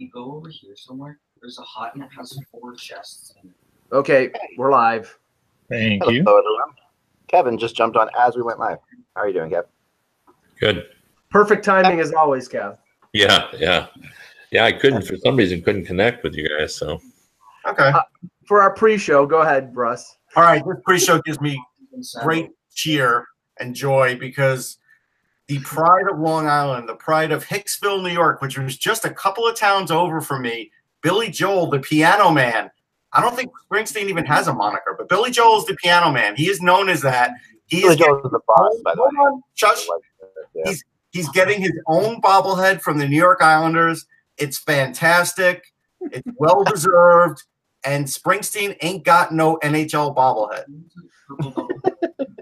[0.00, 1.18] You go over here somewhere.
[1.42, 3.56] There's a hut and it has four chests in it.
[3.92, 5.18] Okay, we're live.
[5.68, 6.20] Thank Hello, you.
[6.20, 6.74] everyone.
[7.28, 8.78] Kevin just jumped on as we went live.
[9.14, 9.64] How are you doing, Kev?
[10.58, 10.86] Good.
[11.30, 12.78] Perfect timing as always, Kev.
[13.12, 13.88] Yeah, yeah,
[14.50, 14.64] yeah.
[14.64, 16.74] I couldn't for some reason couldn't connect with you guys.
[16.74, 16.98] So
[17.68, 17.88] Okay.
[17.88, 18.00] Uh,
[18.46, 20.16] for our pre-show, go ahead, Russ.
[20.34, 20.64] All right.
[20.64, 21.62] This pre-show gives me
[22.22, 23.26] great cheer
[23.58, 24.78] and joy because
[25.50, 29.10] the pride of Long Island, the pride of Hicksville, New York, which was just a
[29.10, 30.70] couple of towns over from me,
[31.02, 32.70] Billy Joel, the piano man.
[33.12, 36.36] I don't think Springsteen even has a moniker, but Billy Joel is the piano man.
[36.36, 37.32] He is known as that.
[37.66, 39.08] He Billy is Joel is the boss, by the way.
[39.18, 39.88] Hold on, Shush.
[40.54, 40.72] Yeah.
[41.10, 44.06] He's getting his own bobblehead from the New York Islanders.
[44.38, 45.64] It's fantastic.
[46.00, 47.42] It's well deserved.
[47.84, 50.66] And Springsteen ain't got no NHL bobblehead.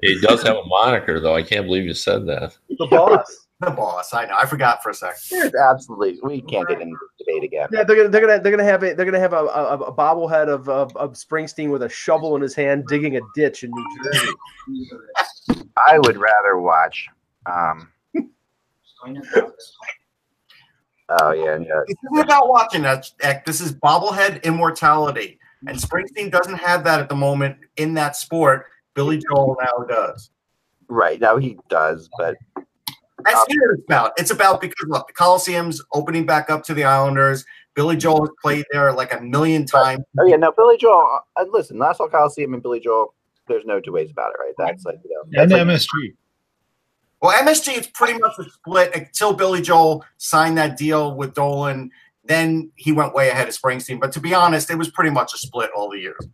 [0.02, 1.34] He does have a moniker, though.
[1.34, 2.56] I can't believe you said that.
[2.78, 3.46] The boss.
[3.60, 4.14] The boss.
[4.14, 4.36] I know.
[4.36, 5.18] I forgot for a second.
[5.30, 7.68] There's absolutely we can't get into this debate again.
[7.72, 9.92] Yeah, they're gonna they're gonna they're gonna have a they're gonna have a, a, a
[9.92, 13.70] bobblehead of, of of Springsteen with a shovel in his hand digging a ditch in
[13.70, 15.64] New Jersey.
[15.88, 17.08] I would rather watch.
[17.46, 17.88] Um,
[21.08, 21.82] oh yeah, yeah.
[21.86, 23.10] This isn't about watching that.
[23.44, 25.38] This is bobblehead immortality.
[25.66, 28.66] And Springsteen doesn't have that at the moment in that sport.
[28.98, 30.32] Billy Joel now does.
[30.88, 34.12] Right now he does, but That's what it's about.
[34.16, 37.44] It's about because look, the Coliseum's opening back up to the Islanders.
[37.76, 40.02] Billy Joel has played there like a million times.
[40.18, 41.20] oh yeah, no, Billy Joel.
[41.36, 43.14] Uh, listen, Nassau Coliseum and Billy Joel.
[43.46, 44.54] There's no two ways about it, right?
[44.58, 46.14] That's like you know, And like, MSG.
[47.22, 51.92] Well, MSG is pretty much a split until Billy Joel signed that deal with Dolan.
[52.24, 54.00] Then he went way ahead of Springsteen.
[54.00, 56.26] But to be honest, it was pretty much a split all the years.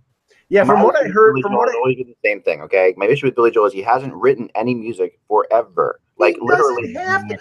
[0.48, 2.42] Yeah, from my what I heard, Billy from Joel what I always been the same
[2.42, 2.60] thing.
[2.62, 6.00] Okay, my issue with Billy Joel is he hasn't written any music forever.
[6.18, 7.38] Like he literally, have to.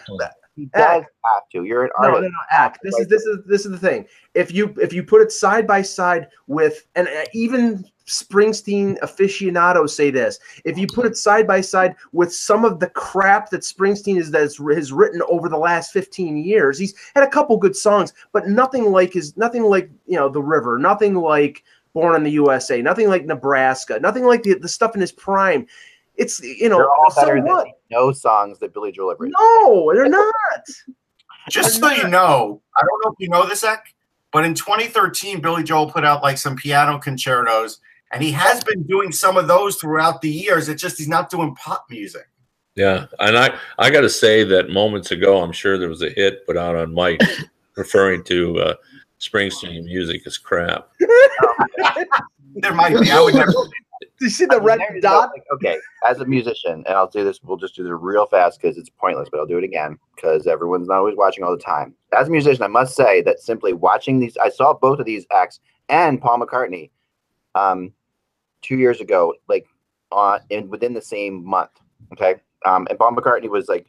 [0.56, 1.64] he does have to.
[1.64, 2.22] You're an No, artist.
[2.24, 2.80] no, no, act.
[2.84, 4.06] This is this is this is the thing.
[4.34, 9.96] If you if you put it side by side with and uh, even Springsteen aficionados
[9.96, 10.40] say this.
[10.66, 14.30] If you put it side by side with some of the crap that Springsteen is
[14.32, 18.48] that's has written over the last 15 years, he's had a couple good songs, but
[18.48, 22.82] nothing like his nothing like, you know, The River, nothing like Born in the USA,
[22.82, 25.68] nothing like Nebraska, nothing like the, the stuff in his prime.
[26.16, 27.66] It's you know, They're all so better what?
[27.66, 29.28] than no songs that Billy Joel ever.
[29.28, 30.24] No, they're not.
[31.50, 33.94] Just so you know, I don't know if you know this, Ek,
[34.32, 37.80] but in 2013, Billy Joel put out like some piano concertos,
[38.12, 40.70] and he has been doing some of those throughout the years.
[40.70, 42.28] It's just he's not doing pop music.
[42.76, 46.10] Yeah, and I I got to say that moments ago, I'm sure there was a
[46.10, 47.22] hit put out on Mike
[47.76, 48.74] referring to uh,
[49.30, 50.90] Springsteen music is crap.
[52.56, 53.10] There might be.
[53.10, 53.52] I would never.
[54.20, 55.32] Do you see the I red there dot?
[55.34, 57.40] Like, okay, as a musician, and I'll do this.
[57.42, 60.46] We'll just do this real fast because it's pointless, but I'll do it again because
[60.46, 61.96] everyone's not always watching all the time.
[62.16, 65.26] As a musician, I must say that simply watching these, I saw both of these
[65.34, 65.60] acts
[65.90, 66.92] and Paul McCartney,
[67.56, 67.92] um,
[68.62, 69.66] two years ago, like
[70.12, 71.72] on in within the same month.
[72.12, 72.36] Okay,
[72.66, 73.88] um, and Paul McCartney was like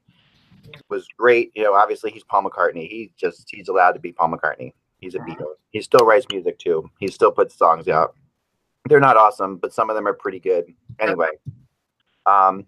[0.88, 1.52] was great.
[1.54, 2.88] You know, obviously he's Paul McCartney.
[2.88, 4.72] He just he's allowed to be Paul McCartney.
[5.04, 5.56] He's a Beatles.
[5.70, 6.90] He still writes music too.
[6.98, 8.14] He still puts songs out.
[8.88, 10.64] They're not awesome, but some of them are pretty good.
[10.98, 11.28] Anyway,
[12.24, 12.64] um,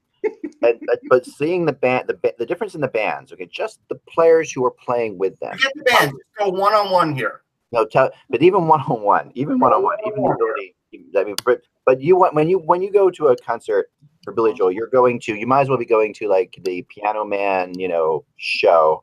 [0.63, 3.33] and, but- but seeing the band, the the difference in the bands.
[3.33, 5.53] Okay, just the players who are playing with them.
[5.57, 6.11] Forget the band.
[6.11, 7.41] Just go one on one here.
[7.73, 10.75] No, tell, but even one on one, even one on one, even the ability.
[11.17, 13.91] I mean, but, but you want when you when you go to a concert
[14.25, 16.83] for Billy Joel, you're going to you might as well be going to like the
[16.83, 19.03] Piano Man, you know, show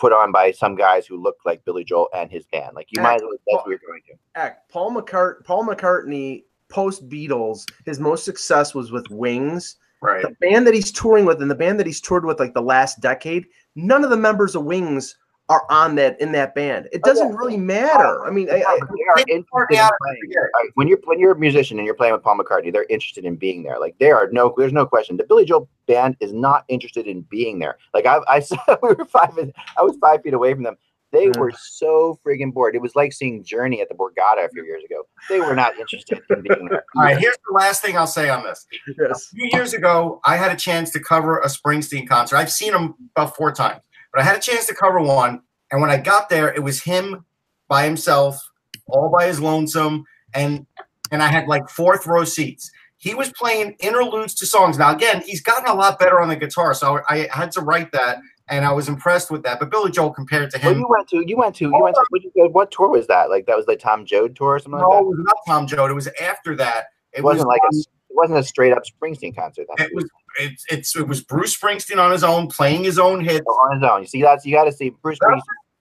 [0.00, 2.74] put on by some guys who look like Billy Joel and his band.
[2.74, 4.14] Like you might as well that's what you're going to.
[4.34, 9.76] Heck, Paul McCart Paul McCartney post Beatles, his most success was with Wings.
[10.02, 10.22] Right.
[10.22, 12.62] The band that he's touring with and the band that he's toured with like the
[12.62, 13.44] last decade,
[13.76, 15.16] none of the members of Wings
[15.50, 16.88] are on that in that band.
[16.92, 18.24] It doesn't really matter.
[18.24, 20.16] I mean, I, I, They are Take interested McCartney in out of playing.
[20.22, 20.50] it, forget it.
[20.56, 23.24] Right, when you're when you're a musician and you're playing with Paul McCartney, they're interested
[23.26, 23.78] in being there.
[23.78, 25.18] Like there are no, there's no question.
[25.18, 27.76] The Billy Joel band is not interested in being there.
[27.92, 29.36] Like I, I saw we were five,
[29.76, 30.76] I was five feet away from them.
[31.12, 31.38] They Mm.
[31.40, 32.76] were so friggin' bored.
[32.76, 35.02] It was like seeing Journey at the Borgata a few years ago.
[35.28, 36.84] They were not interested in being there.
[36.96, 37.18] All right.
[37.18, 38.64] Here's the last thing I'll say on this.
[39.00, 42.36] A few years ago, I had a chance to cover a Springsteen concert.
[42.36, 43.80] I've seen him about four times,
[44.12, 45.42] but I had a chance to cover one.
[45.70, 47.24] And when I got there, it was him
[47.68, 48.50] by himself,
[48.86, 50.04] all by his lonesome,
[50.34, 50.66] and
[51.12, 52.70] and I had like fourth row seats.
[52.98, 54.78] He was playing interludes to songs.
[54.78, 57.92] Now again, he's gotten a lot better on the guitar, so I had to write
[57.92, 58.18] that,
[58.48, 59.60] and I was impressed with that.
[59.60, 61.94] But Billy Joel compared to him, Well, you went to you went to you went
[61.94, 63.30] to what, you, what tour was that?
[63.30, 65.66] Like that was the Tom Joad tour or something no, like it was not Tom
[65.66, 65.90] Joad.
[65.90, 66.86] It was after that.
[67.12, 69.66] It, It wasn't was like a, it wasn't a straight up Springsteen concert.
[69.76, 69.86] Then.
[69.86, 70.04] it was
[70.38, 73.46] it's it's it was Bruce Springsteen on his own, playing his own hits.
[73.46, 74.02] on his own.
[74.02, 75.40] You see, that's you got to see Bruce Springsteen.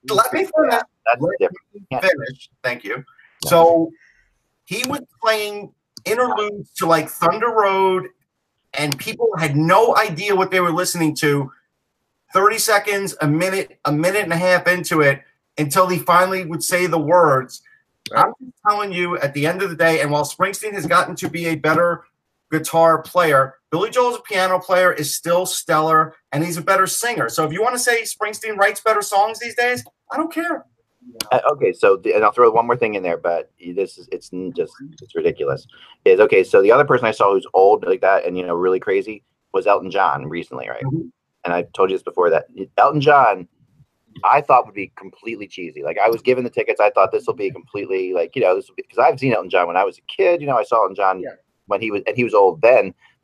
[0.10, 0.82] Let me finish.
[1.06, 1.88] That's different.
[1.92, 2.00] Yeah.
[2.00, 2.50] finish.
[2.64, 3.04] Thank you.
[3.46, 3.92] So
[4.66, 5.74] he was playing
[6.06, 8.08] interludes to like Thunder Road,
[8.74, 11.52] and people had no idea what they were listening to.
[12.32, 15.24] 30 seconds, a minute, a minute and a half into it
[15.58, 17.64] until he finally would say the words.
[18.16, 18.34] I'm
[18.68, 21.48] telling you, at the end of the day, and while Springsteen has gotten to be
[21.48, 22.06] a better
[22.52, 27.30] guitar player, Billy Joel's a piano player, is still stellar, and he's a better singer.
[27.30, 30.66] So if you want to say Springsteen writes better songs these days, I don't care.
[31.32, 34.08] Uh, okay, so the, and I'll throw one more thing in there, but this is
[34.12, 35.66] it's just it's ridiculous.
[36.06, 36.44] Is okay.
[36.44, 39.24] So the other person I saw who's old like that and you know really crazy
[39.54, 40.84] was Elton John recently, right?
[40.84, 41.10] Mhm.
[41.46, 42.48] And I told you this before that
[42.78, 43.48] Elton John,
[44.26, 45.84] I thought would be completely cheesy.
[45.84, 48.56] Like I was given the tickets, I thought this will be completely like you know
[48.56, 50.42] this will be because I've seen Elton John when I was a kid.
[50.42, 51.30] You know, I saw Elton John Yeah.
[51.70, 52.94] When he was and he was old then.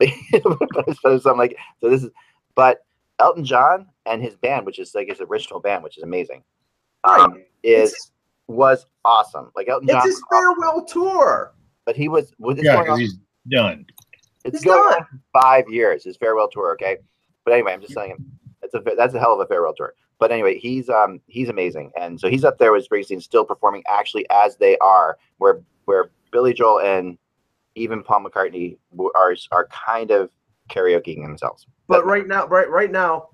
[1.02, 2.10] so I'm like, so this is,
[2.54, 2.84] but
[3.18, 6.42] Elton John and his band, which is like his original band, which is amazing,
[7.04, 8.10] um, is It's,
[8.48, 9.50] was awesome.
[9.56, 11.52] Like Elton John, it's his farewell tour.
[11.84, 13.16] but he was with Yeah, going because on, he's
[13.48, 13.86] done.
[14.44, 15.20] it's he's going done.
[15.32, 16.04] five years.
[16.04, 16.98] His farewell tour, okay.
[17.44, 18.16] But anyway, I'm just saying
[18.60, 19.94] that's a that's a hell of a farewell tour.
[20.18, 23.82] But anyway, he's um he's amazing, and so he's up there with Springsteen, still performing
[23.88, 27.18] actually as they are, where where Billy Joel and
[27.76, 28.78] even Paul McCartney
[29.14, 30.30] are are kind of
[30.68, 31.66] karaokeing themselves.
[31.86, 33.28] But right now, right right now,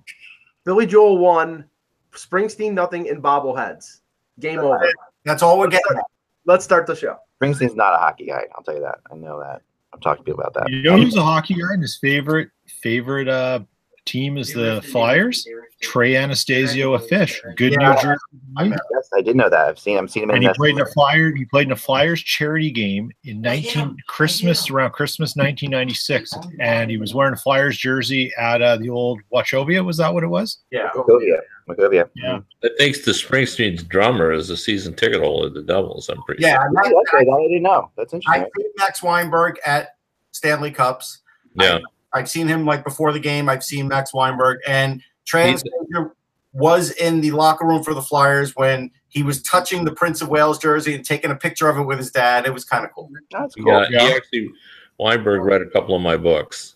[0.65, 1.65] Billy Joel won,
[2.13, 4.01] Springsteen nothing, and bobbleheads.
[4.41, 4.93] Game over.
[5.25, 5.93] That's all we're Let's getting.
[5.93, 6.05] start,
[6.47, 7.17] let's start the show.
[7.41, 8.43] Springsteen's not a hockey guy.
[8.55, 8.99] I'll tell you that.
[9.11, 9.63] I know that.
[9.95, 10.71] I've talked to people about that.
[10.71, 13.61] You know who's a hockey guy and his favorite favorite uh
[14.05, 15.47] team is the Flyers?
[15.83, 17.41] Trey Anastasio, a Phish.
[17.57, 17.95] Good Yeah.
[17.95, 18.21] New Jersey.
[18.57, 18.65] I.
[18.67, 19.69] Yes, I did know that.
[19.69, 19.99] I've seen.
[19.99, 20.37] I've seen him in.
[20.37, 21.35] And he played in a Flyer.
[21.35, 26.33] He played in a Flyers charity game in nineteen Christmas around Christmas nineteen ninety six,
[26.61, 29.85] and he was wearing a Flyers jersey at uh, the old Wachovia.
[29.85, 30.59] Was that what it was?
[30.71, 30.89] Yeah.
[30.95, 31.41] Magovia.
[31.69, 32.09] Magovia.
[32.15, 32.41] Yeah.
[32.63, 36.09] That thanks to Springsteen's drummer as a season ticket holder at the Devils.
[36.09, 36.55] I'm pretty Yeah.
[36.55, 36.67] sure.
[36.67, 37.91] and Okay, that- that I didn't know.
[37.97, 38.43] That's interesting.
[38.45, 39.97] I've seen Max Weinberg at
[40.33, 41.21] Stanley Cups.
[41.59, 41.79] Yeah.
[42.15, 43.49] I've seen him like before the game.
[43.49, 46.13] I've seen Max Weinberg and Trey He's- Anastasio
[46.55, 50.29] was in the locker room for the Flyers when he was touching the Prince of
[50.29, 52.45] Wales jersey and taking a picture of it with his dad.
[52.47, 53.11] It was kind of cool.
[53.31, 53.73] That's He, cool.
[53.73, 54.03] got, he Yeah.
[54.17, 54.51] actually
[54.99, 56.75] Weinberg read a couple of my books.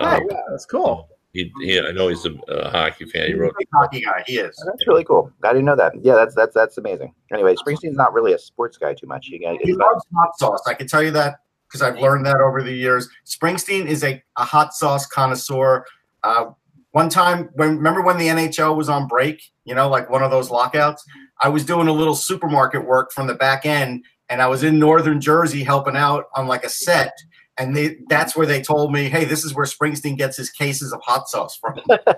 [0.00, 1.08] Oh, Um, yeah, that's cool.
[1.32, 3.22] he, he, I know he's a, a hockey fan.
[3.22, 4.24] He He's a wrote big hockey guy.
[4.26, 4.60] He is.
[4.66, 5.32] That's really cool.
[5.44, 5.92] I didn't know that.
[6.02, 7.14] Yeah, that's that's that's amazing.
[7.32, 9.28] Anyway, Springsteen's not really a sports guy too much.
[9.28, 10.62] You got He loves hot sauce.
[10.66, 11.36] I can tell you that
[11.68, 13.08] because I've learned that over the years.
[13.24, 15.84] Springsteen is a, a hot sauce connoisseur.
[16.24, 16.50] Uh,
[16.92, 20.30] one time, when remember when the NHL was on break, you know, like one of
[20.30, 21.04] those lockouts,
[21.40, 24.78] I was doing a little supermarket work from the back end, and I was in
[24.78, 27.16] northern Jersey helping out on like a set.
[27.58, 30.92] And they, that's where they told me, hey, this is where Springsteen gets his cases
[30.92, 31.80] of hot sauce from.
[31.88, 32.08] that's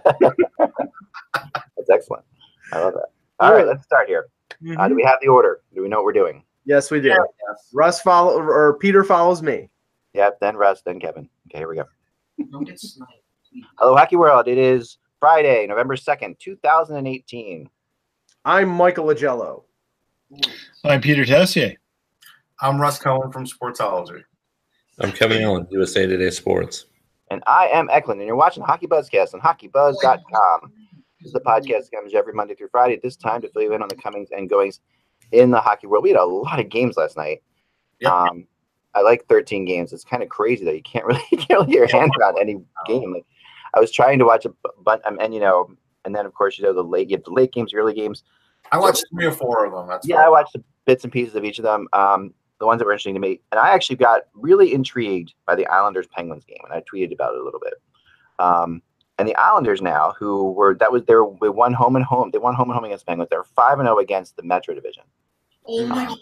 [1.93, 2.25] excellent.
[2.73, 3.07] I love that.
[3.41, 4.27] All right, let's start here.
[4.77, 5.61] Uh, do we have the order?
[5.75, 6.45] Do we know what we're doing?
[6.65, 7.09] Yes, we do.
[7.09, 7.19] Yes.
[7.73, 9.69] Russ follow or Peter follows me.
[10.15, 10.41] Yep.
[10.41, 10.83] Then Russ.
[10.83, 11.29] Then Kevin.
[11.49, 11.85] Okay, here we go.
[12.51, 13.24] Don't get sniped.
[13.79, 14.49] Hello, Hockey World.
[14.49, 17.69] It is Friday, November second, two thousand and eighteen.
[18.45, 19.65] I'm Michael Augello.
[20.85, 21.75] I'm Peter Tessier.
[22.61, 24.23] I'm Russ Cohen from Sportsology.
[24.99, 26.87] I'm Kevin Allen, USA Today Sports.
[27.31, 30.73] And I am Eklund, and you're watching Hockey Buzzcast on HockeyBuzz.com.
[31.21, 33.63] This is the podcast that comes every Monday through Friday at this time to fill
[33.63, 34.81] you in on the comings and goings
[35.31, 36.03] in the hockey world.
[36.03, 37.43] We had a lot of games last night.
[38.01, 38.13] Yep.
[38.13, 38.47] Um,
[38.95, 39.93] I like 13 games.
[39.93, 42.39] It's kind of crazy that you can't really you can't really get your hands around
[42.39, 43.13] any game.
[43.13, 43.27] Like
[43.75, 44.51] I was trying to watch a
[44.83, 45.71] bunch, um, and you know,
[46.05, 48.23] and then of course you know the late you have the late games, early games.
[48.73, 49.89] I watched three or four of them.
[49.89, 51.89] That's Yeah, I watched the bits and pieces of each of them.
[51.93, 55.55] Um, the ones that were interesting to me, and I actually got really intrigued by
[55.55, 57.75] the Islanders Penguins game, and I tweeted about it a little bit.
[58.39, 58.83] Um,
[59.19, 62.39] and the Islanders now, who were that was their they won home and home, they
[62.39, 63.29] won home and home against Penguins.
[63.31, 65.05] They're five and zero against the Metro Division.
[65.67, 66.19] Oh my god.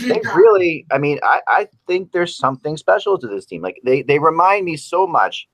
[0.00, 3.62] They really, I mean, I, I think there's something special to this team.
[3.62, 5.48] Like they they remind me so much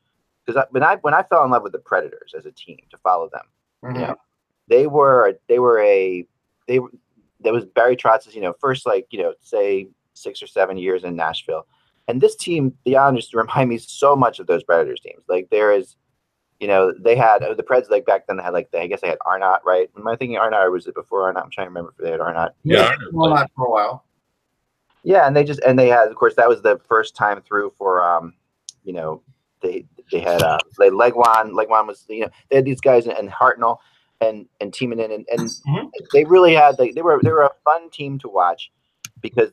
[0.45, 2.99] because when I when I fell in love with the Predators as a team to
[2.99, 3.47] follow them,
[3.95, 4.01] Mhm.
[4.01, 4.15] Yeah.
[4.69, 6.27] they were they were a
[6.69, 6.91] they were
[7.41, 11.05] that was Barry Trotz's you know first like you know say six or seven years
[11.05, 11.67] in Nashville,
[12.09, 15.23] and this team the Islanders remind me so much of those Predators teams.
[15.29, 15.97] Like there is,
[16.61, 18.87] you know, they had uh, the Preds like back then they had like they, I
[18.87, 19.91] guess they had Arnott right.
[19.97, 21.43] Am I thinking Arnott or was it before Arnott?
[21.45, 22.53] I'm trying to remember if they had Arnott.
[22.63, 23.09] Yeah, I know.
[23.13, 24.05] Well, not for a while.
[25.05, 27.73] Yeah, and they just and they had of course that was the first time through
[27.77, 28.35] for um
[28.85, 29.23] you know
[29.62, 33.28] they they had uh they Legwand Legwand was you know they had these guys and
[33.28, 33.78] Hartnell
[34.21, 35.90] and and Timonen and and Mhm.
[36.12, 38.71] they really had they, they were they were a fun team to watch
[39.21, 39.50] because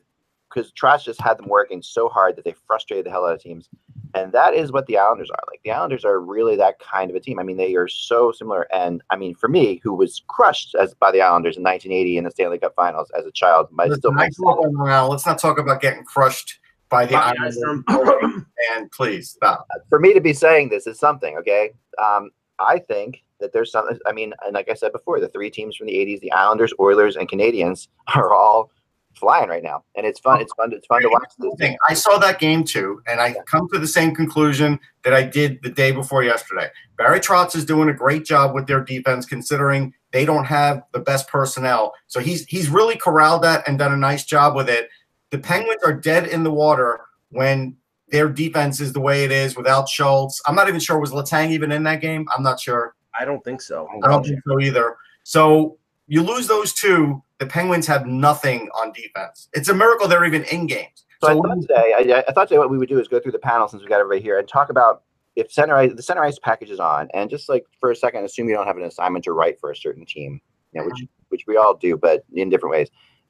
[0.52, 3.40] because Trotz just had them working so hard that they frustrated the hell out of
[3.42, 3.68] teams.
[4.14, 5.44] And that is what the Islanders are.
[5.48, 7.38] Like the Islanders are really that kind of a team.
[7.38, 8.66] I mean, they are so similar.
[8.74, 12.24] And I mean, for me, who was crushed as by the Islanders in 1980 in
[12.24, 15.10] the Stanley Cup Finals as a child, but still I grew up on Long Island.
[15.12, 16.58] Let's not talk about getting crushed
[16.90, 17.82] by the Bye, Islanders.
[17.88, 18.42] guys.
[18.76, 19.66] And please stop.
[19.88, 21.38] for me to be saying this is something.
[21.38, 23.98] Okay, um, I think that there's something.
[24.06, 26.74] I mean, and like I said before, the three teams from the 80s, the Islanders,
[26.78, 28.70] Oilers, and Canadiens, are all
[29.14, 30.42] flying right now, and it's fun.
[30.42, 30.72] It's fun.
[30.74, 31.54] It's fun to watch this.
[31.58, 31.76] thing.
[31.88, 35.62] I saw that game too, and I come to the same conclusion that I did
[35.62, 36.68] the day before yesterday.
[36.98, 41.00] Barry Trotz is doing a great job with their defense, considering they don't have the
[41.00, 41.94] best personnel.
[42.08, 44.90] So he's he's really corralled that and done a nice job with it.
[45.30, 47.76] The Penguins are dead in the water when
[48.08, 50.40] their defense is the way it is without Schultz.
[50.46, 52.26] I'm not even sure was Letang even in that game.
[52.36, 52.96] I'm not sure.
[53.18, 53.88] I don't think so.
[54.02, 54.96] I don't think so either.
[55.22, 59.48] So you lose those two, the Penguins have nothing on defense.
[59.52, 61.04] It's a miracle they're even in games.
[61.22, 63.20] So, I So thought today, I, I thought today what we would do is go
[63.20, 65.02] through the panel since we got everybody here and talk about
[65.36, 68.24] if center ice, the center ice package is on, and just like for a second,
[68.24, 70.40] assume you don't have an assignment to write for a certain team,
[70.72, 70.96] you know, uh-huh.
[70.98, 72.88] which which we all do, but in different ways.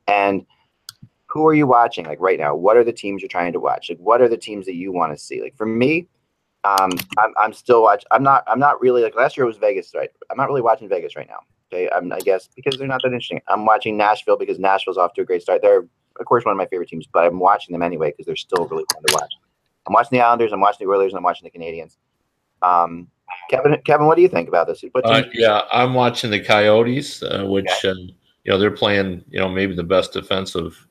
[0.09, 0.47] And
[1.30, 2.54] who are you watching like right now?
[2.54, 3.88] What are the teams you're trying to watch?
[3.88, 5.40] Like, what are the teams that you want to see?
[5.40, 6.08] Like for me,
[6.64, 8.04] um, I'm I'm still watch.
[8.10, 10.10] I'm not I'm not really like last year was Vegas, right?
[10.30, 11.40] I'm not really watching Vegas right now.
[11.72, 13.40] Okay, I'm, I guess because they're not that interesting.
[13.46, 15.62] I'm watching Nashville because Nashville's off to a great start.
[15.62, 15.87] They're
[16.18, 18.66] of course one of my favorite teams, but I'm watching them anyway because they're still
[18.66, 19.32] really fun to watch.
[19.87, 21.96] I'm watching the Islanders, I'm watching the Oilers, and I'm watching the Canadiens.
[22.60, 23.08] Um,
[23.49, 24.84] Kevin, Kevin, what do you think about this?
[24.92, 28.12] What Uh, yeah, I'm watching the Coyotes, uh, which uh, you
[28.46, 29.25] know they're playing.
[29.30, 30.87] You know, maybe the best defensive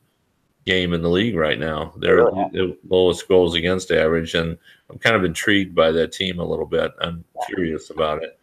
[0.66, 1.92] game in the league right now.
[1.98, 2.48] They're Really?
[2.52, 4.56] the lowest goals against average, and
[4.90, 6.92] I'm kind of intrigued by that team a little bit.
[7.00, 8.38] I'm curious about it.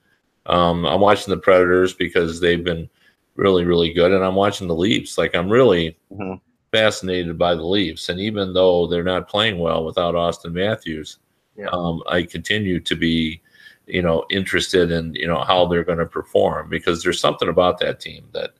[0.45, 2.89] Um, I'm watching the Predators because they've been
[3.35, 5.17] really, really good, and I'm watching the Leafs.
[5.17, 6.39] Like I'm really Mhm.
[6.71, 11.19] fascinated by the Leafs, and even though they're not playing well without Auston Matthews,
[11.55, 11.67] Yeah.
[11.71, 13.41] um, I continue to be,
[13.85, 17.77] you know, interested in you know how they're going to perform because there's something about
[17.79, 18.53] that team that.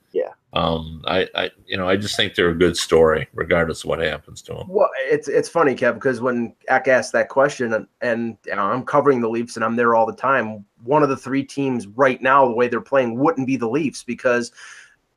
[0.58, 4.00] Um, I, I, you know, I just think they're a good story regardless of what
[4.00, 4.66] happens to them.
[4.68, 9.20] Well, it's it's funny, Kev, because when Eck asked that question, and, and I'm covering
[9.20, 10.64] the Leafs and I'm there all the time.
[10.82, 14.02] One of the three teams right now, the way they're playing, wouldn't be the Leafs
[14.02, 14.50] because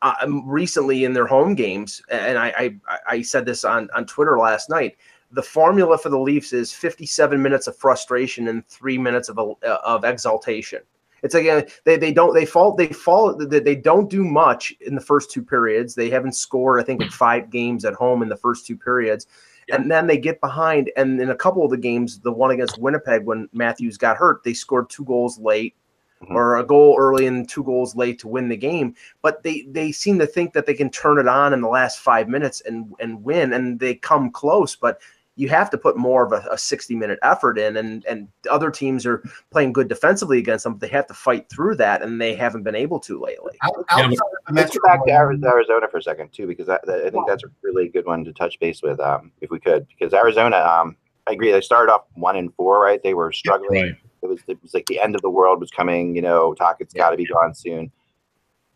[0.03, 4.05] uh, um, recently in their home games, and I, I I said this on on
[4.05, 4.97] Twitter last night.
[5.31, 9.77] The formula for the Leafs is 57 minutes of frustration and three minutes of uh,
[9.83, 10.81] of exaltation.
[11.23, 14.95] It's again they, they don't they fall they fall they, they don't do much in
[14.95, 15.93] the first two periods.
[15.95, 19.27] They haven't scored I think in five games at home in the first two periods,
[19.69, 20.91] and then they get behind.
[20.97, 24.43] And in a couple of the games, the one against Winnipeg when Matthews got hurt,
[24.43, 25.75] they scored two goals late.
[26.23, 26.35] Mhm.
[26.35, 29.91] Or a goal early and two goals late to win the game, but they they
[29.91, 32.93] seem to think that they can turn it on in the last five minutes and
[32.99, 34.75] and win, and they come close.
[34.75, 35.01] But
[35.35, 38.69] you have to put more of a, a 60 minute effort in and and other
[38.69, 42.19] teams are playing good defensively against them but they have to fight through that and
[42.19, 45.11] they haven't been able to lately Out- Yeah, outside of the Let's go back to
[45.11, 48.23] Arizona for a second too, because that, that- I think that's a really good one
[48.25, 49.87] to touch base with, um, if we could.
[49.87, 50.97] Because Arizona, um,
[51.27, 53.01] I agree, they started off one and four, right?
[53.01, 53.83] They were struggling.
[53.83, 53.95] Right.
[54.23, 56.15] It was it was like the end of the world was coming.
[56.15, 57.91] You know, Tocchet's got to be gone soon.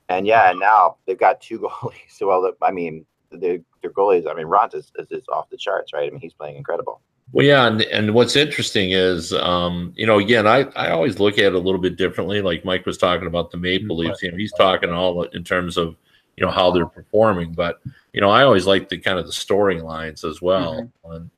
[0.09, 1.93] And yeah, and now they've got two goalies.
[2.09, 4.29] So well, I mean, the, their goalies.
[4.29, 6.07] I mean, Ront is, is, is off the charts, right?
[6.07, 7.01] I mean, he's playing incredible.
[7.31, 11.37] Well, yeah, and, and what's interesting is, um, you know, again, I, I always look
[11.39, 12.41] at it a little bit differently.
[12.41, 15.75] Like Mike was talking about the Maple Leafs, you know, he's talking all in terms
[15.75, 15.95] of,
[16.37, 17.53] you know, how they're performing.
[17.53, 17.81] But
[18.13, 20.89] you know, I always like the kind of the storylines as well.
[21.05, 21.29] And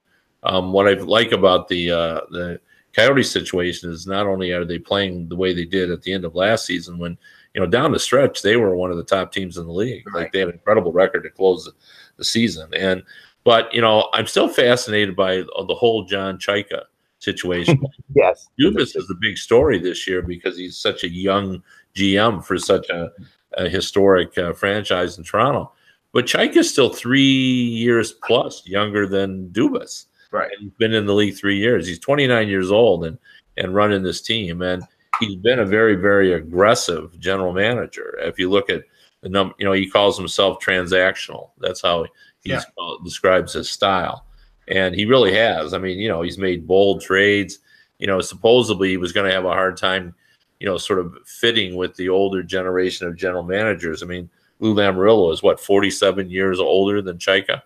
[0.44, 2.60] um, what I like about the uh, the
[2.94, 6.26] Coyote situation is not only are they playing the way they did at the end
[6.26, 7.18] of last season, when
[7.54, 10.04] you know down the stretch they were one of the top teams in the league.
[10.14, 11.72] Like they had an incredible record to close
[12.18, 13.04] the, season, and
[13.44, 16.84] but you know I'm still fascinated by the whole John Chayka
[17.20, 17.82] situation.
[18.16, 18.48] Yes.
[18.60, 21.62] Dubas is a big story this year because he's such a young
[21.94, 23.12] GM for such a,
[23.54, 25.72] a historic uh, franchise in Toronto.
[26.14, 30.06] But Chayka is still three years plus younger than Dubas.
[30.32, 30.50] Right.
[30.52, 31.86] And he's been in the league three years.
[31.86, 33.20] He's 29 years old and
[33.58, 34.62] and running this team.
[34.62, 34.84] And
[35.20, 38.18] he's been a very, very aggressive general manager.
[38.20, 38.84] If you look at
[39.24, 41.50] you know, he calls himself transactional.
[41.60, 42.04] That's how
[42.44, 42.62] he Yeah.
[43.04, 44.26] describes his style.
[44.68, 45.74] And he really has.
[45.74, 47.60] I mean, you know, he's made bold trades.
[48.00, 50.14] You know, supposedly he was going to have a hard time,
[50.60, 54.04] you know, sort of fitting with the older generation of general managers.
[54.04, 57.62] I mean, Lou Lamoriello is what 47 years older than Chayka,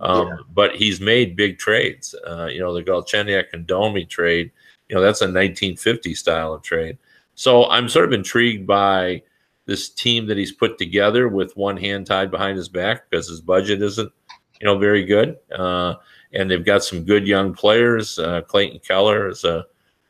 [0.00, 0.36] um, Yeah.
[0.52, 2.14] but he's made big trades.
[2.26, 4.50] Uh, you know, the Galchenyuk and Domi trade.
[4.88, 6.98] You know, that's a 1950 style of trade.
[7.36, 9.22] So I'm sort of intrigued by
[9.66, 13.40] this team that he's put together with one hand tied behind his back because his
[13.40, 14.12] budget isn't
[14.60, 15.38] you know, very good.
[15.50, 15.94] Uh,
[16.32, 18.18] and they've got some good young players.
[18.18, 19.66] Uh, Clayton Keller is a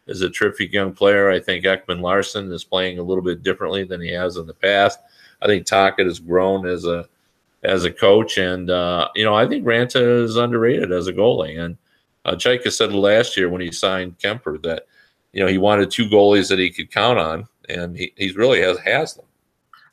[0.06, 1.30] is a terrific young player.
[1.30, 4.54] I think Ekman Larsson is playing a little bit differently than he has in the
[4.54, 4.98] past.
[5.40, 7.08] I think Tocchet has grown as a
[7.62, 11.58] as a coach, and uh, you know I think Raanta is underrated as a goalie.
[11.58, 11.78] And
[12.24, 14.86] uh, Chayka said last year when he signed Kuemper that
[15.32, 18.60] you know he wanted two goalies that he could count on, and he, he really
[18.60, 19.26] has has them.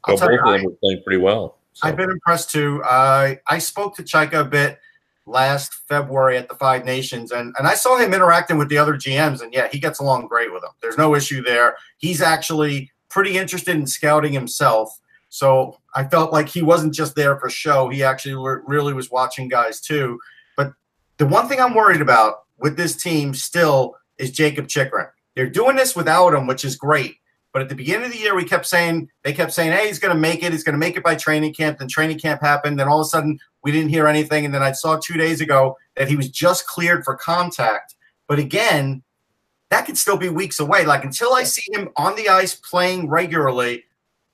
[0.07, 1.57] Both of them are playing pretty well.
[1.73, 1.87] So.
[1.87, 2.81] I've been impressed too.
[2.83, 4.79] Uh, I spoke to Chayka a bit
[5.25, 8.93] last February at the Five Nations, and, and I saw him interacting with the other
[8.93, 10.71] GMs, and yeah, he gets along great with them.
[10.81, 11.75] There's no issue there.
[11.97, 14.97] He's actually pretty interested in scouting himself.
[15.29, 17.89] So I felt like he wasn't just there for show.
[17.89, 20.19] He actually were, really was watching guys too.
[20.55, 20.73] But
[21.17, 25.07] the one thing I'm worried about with this team still is Jakob Chychrun.
[25.35, 27.17] They're doing this without him, which is great.
[27.57, 29.97] But at the beginning of the year, we kept saying they kept saying, "Hey, he's
[29.97, 30.51] going to make it.
[30.51, 32.79] He's going to make it by training camp." Then training camp happened.
[32.79, 34.45] Then all of a sudden, we didn't hear anything.
[34.45, 37.95] And then I saw two days ago that he was just cleared for contact.
[38.27, 39.01] But again,
[39.71, 40.85] that could still be weeks away.
[40.85, 43.85] Like until I see him on the ice playing regularly,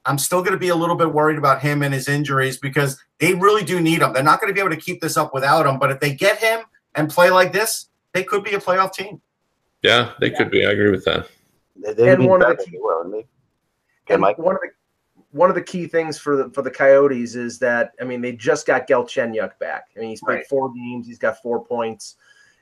[0.04, 3.02] I'm still going to be a little bit worried about him and his injuries because
[3.20, 4.12] they really do need him.
[4.12, 5.80] They're not going to be able to keep this up without him.
[5.80, 6.66] But if they get him
[6.96, 9.22] and play like this, they could be a playoff team.
[9.82, 10.66] yeah, they could be.
[10.66, 11.30] I agree with that.
[11.76, 13.26] They, they And one of the key- they they?
[14.14, 14.38] And Mike.
[14.38, 14.70] one of the
[15.32, 18.34] one of the key things for the for the Coyotes is that I mean they
[18.34, 19.88] just got Galchenyuk back.
[19.96, 20.48] I mean he's played Right.
[20.48, 22.18] four games, he's got four points.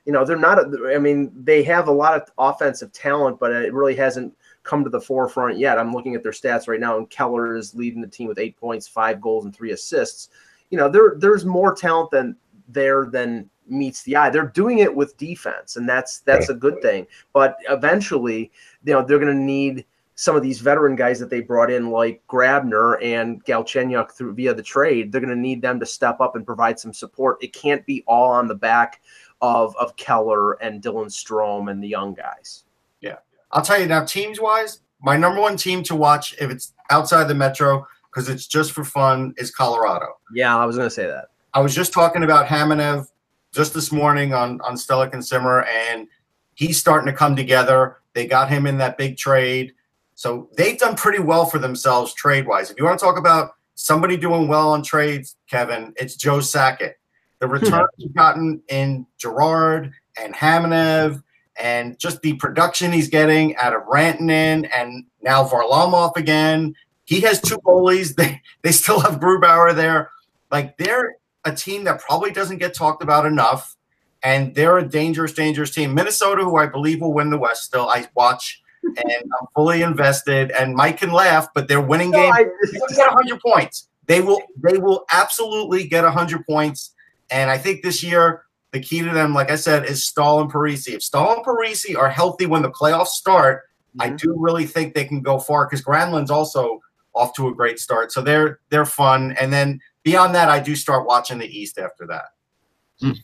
[0.06, 0.58] You know they're not.
[0.58, 4.82] A, I mean they have a lot of offensive talent, but it really hasn't come
[4.84, 5.78] to the forefront yet.
[5.78, 8.56] I'm looking at their stats right now, and Keller is leading the team with eight
[8.56, 10.30] points, five goals, and three assists.
[10.70, 12.36] You know there there's more talent than
[12.68, 14.30] there than meets the eye.
[14.30, 17.06] They're doing it with defense, and that's that's a good thing.
[17.32, 18.52] But eventually,
[18.84, 21.90] you know they're going to need some of these veteran guys that they brought in,
[21.90, 26.20] like Grabner and Galchenyuk through via the trade, they're going to need them to step
[26.20, 27.42] up and provide some support.
[27.42, 29.00] It can't be all on the back
[29.40, 32.64] of of Keller and Dylan Strome and the young guys.
[33.00, 33.16] Yeah,
[33.50, 37.24] I'll tell you now, teams wise, my number one team to watch if it's outside
[37.24, 40.06] the metro because it's just for fun is Colorado.
[40.34, 41.28] Yeah, I was going to say that.
[41.54, 43.08] I was just talking about Kamenev
[43.52, 46.08] just this morning on on Stellick and Simmer, and
[46.54, 47.98] he's starting to come together.
[48.14, 49.72] They got him in that big trade,
[50.14, 52.70] so they've done pretty well for themselves trade wise.
[52.70, 56.94] If you want to talk about somebody doing well on trades, Kevin, it's Joe Sakic.
[57.38, 57.52] The hmm.
[57.54, 61.22] returns you've gotten in Girard and Kamenev,
[61.60, 66.74] and just the production he's getting out of Rantanen and now Varlamov again.
[67.04, 68.14] He has two goalies.
[68.16, 70.10] They they still have Grubauer there.
[70.50, 73.76] Like they're a team that probably doesn't get talked about enough,
[74.22, 75.94] and they're a dangerous, dangerous team.
[75.94, 80.50] Minnesota, who I believe will win the West, still I watch, and I'm fully invested.
[80.52, 82.36] And Mike can laugh, but they're winning No, games.
[82.72, 83.88] They will get 100 points.
[84.06, 84.42] They will.
[84.62, 86.92] They will absolutely get 100 points.
[87.30, 90.50] And I think this year the key to them, like I said, is Staal and
[90.50, 90.88] Parise.
[90.88, 93.64] If Staal and Parise are healthy when the playoffs start,
[94.00, 94.18] I Mhm.
[94.18, 96.80] do really think they can go far because Granlund's also
[97.14, 98.10] off to a great start.
[98.10, 99.36] So they're they're fun.
[99.38, 103.14] And then beyond that, I do start watching the East after that.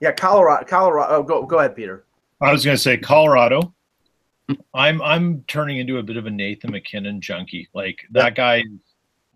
[0.00, 0.64] yeah, Colorado.
[0.66, 1.14] Colorado.
[1.14, 2.04] Oh, go go ahead, Peter.
[2.40, 3.74] I was going to say Colorado.
[4.74, 7.68] I'm I'm turning into a bit of a Nathan MacKinnon junkie.
[7.74, 8.62] Like that guy,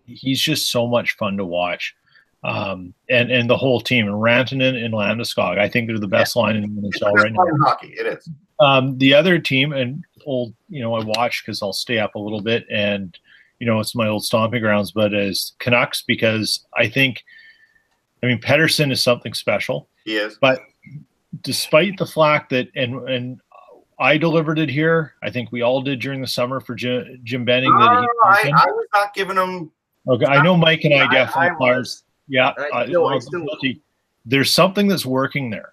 [0.07, 1.95] he's just so much fun to watch.
[2.43, 5.59] Um, and and the whole team and Rantanen and Landeskog.
[5.59, 7.45] I think they're the best line in the NHL right now.
[7.61, 7.95] hockey.
[7.99, 8.29] It is.
[8.61, 12.19] Um, the other team and old, you know, I watch because I'll stay up a
[12.19, 13.19] little bit, and
[13.61, 14.91] you know, it's my old stomping grounds.
[14.91, 17.23] But as Canucks, because I think,
[18.23, 19.89] I mean, Pettersson is something special.
[20.05, 20.37] He is.
[20.41, 20.61] But
[21.43, 23.41] despite the flack that and and
[23.99, 27.45] I delivered it here, I think we all did during the summer for Jim, Jim
[27.45, 27.71] Benning.
[27.79, 28.09] That
[28.43, 29.71] he, I, I was not giving them.
[30.09, 31.85] okay, I know Mike and I I- definitely are.
[32.29, 33.47] Yeah, I- no, I still-
[34.25, 35.73] there's something that's working there,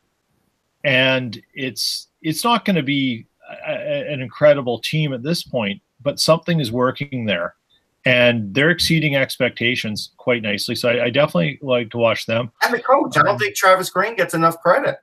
[0.83, 3.25] and it's it's not going to be
[3.65, 7.55] a- an incredible team at this point, but something is working there,
[8.07, 10.75] and they're exceeding expectations quite nicely.
[10.75, 12.51] So I, I definitely like to watch them.
[12.63, 13.17] And the coach.
[13.17, 14.97] I don't think Travis Green gets enough credit.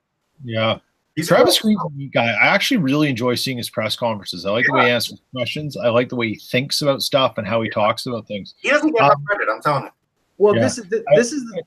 [0.44, 0.78] Yeah,
[1.16, 1.62] He's Travis coach.
[1.62, 2.26] Green's a neat guy.
[2.32, 4.46] I actually really enjoy seeing his press conferences.
[4.46, 5.76] I like the way he answers questions.
[5.76, 8.54] I like the way he thinks about stuff and how he talks about things.
[8.58, 9.48] He doesn't get Um, enough credit.
[9.52, 9.90] I'm telling you.
[10.38, 10.62] Well, Yeah.
[10.62, 11.62] this is the, this is the,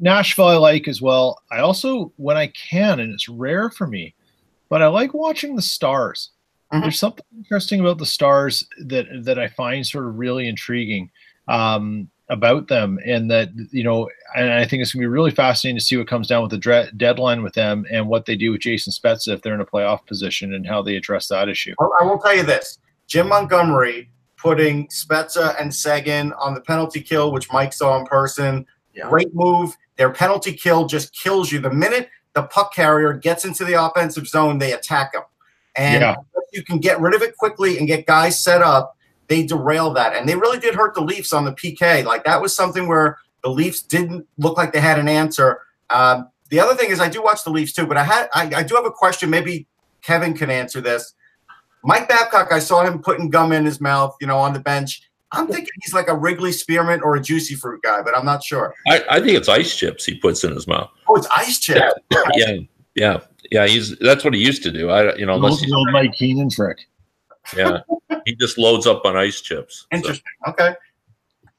[0.00, 1.40] Nashville, I like as well.
[1.50, 4.14] I also, when I can, and it's rare for me,
[4.68, 6.30] but I like watching the stars.
[6.72, 6.82] Mhm.
[6.82, 11.10] There's something interesting about the stars that that I find sort of really intriguing
[11.48, 15.78] um, about them, and that you know, and I think it's gonna be really fascinating
[15.78, 18.52] to see what comes down with the dre- deadline with them and what they do
[18.52, 21.74] with Jason Spezza if they're in a playoff position and how they address that issue.
[21.78, 27.00] Well, I will tell you this: Jim Montgomery putting Spezza and Sagan on the penalty
[27.00, 28.66] kill, which Mike saw in person.
[28.94, 29.08] Yeah.
[29.08, 29.74] Great move.
[29.96, 31.60] Their penalty kill just kills you.
[31.60, 35.22] The minute the puck carrier gets into the offensive zone, they attack them.
[35.76, 36.16] And Yeah.
[36.52, 38.96] You can get rid of it quickly and get guys set up,
[39.28, 40.14] they derail that.
[40.14, 42.04] And they really did hurt the Leafs on the PK.
[42.04, 45.60] Like that was something where the Leafs didn't look like they had an answer.
[45.90, 48.50] Um, the other thing is I do watch the Leafs too, but I had I,
[48.56, 49.30] I do have a question.
[49.30, 49.66] Maybe
[50.02, 51.14] Kevin can answer this.
[51.84, 55.02] Mike Babcock, I saw him putting gum in his mouth, you know, on the bench.
[55.32, 58.42] I'm thinking he's like a Wrigley spearmint or a juicy fruit guy, but I'm not
[58.42, 58.74] sure.
[58.88, 60.90] I, I think it's ice chips he puts in his mouth.
[61.06, 61.82] Oh, it's ice chip.
[62.10, 62.56] Yeah, yeah,
[62.94, 63.20] yeah.
[63.50, 64.90] Yeah, he's that's what he used to do.
[64.90, 66.78] I you know unless Old, he's, old Mike Keenan trick.
[67.56, 67.80] yeah,
[68.24, 69.86] he just loads up on ice chips.
[69.90, 70.32] So, Interesting.
[70.48, 70.74] Okay.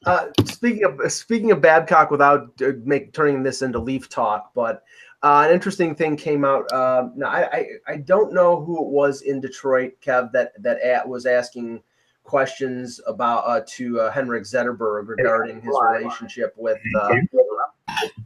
[0.05, 4.83] Uh, speaking of speaking of Babcock, without uh, make turning this into Leaf talk, but
[5.23, 6.71] uh, an interesting thing came out.
[6.71, 10.79] Um, now I, I I don't know who it was in Detroit, Kev, that that
[10.81, 11.81] at, was asking
[12.23, 17.09] questions about uh, to uh, Henrik Zetterberg regarding his relationship with uh,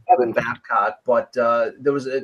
[0.08, 2.22] Kevin, Babcock, but uh, there was a,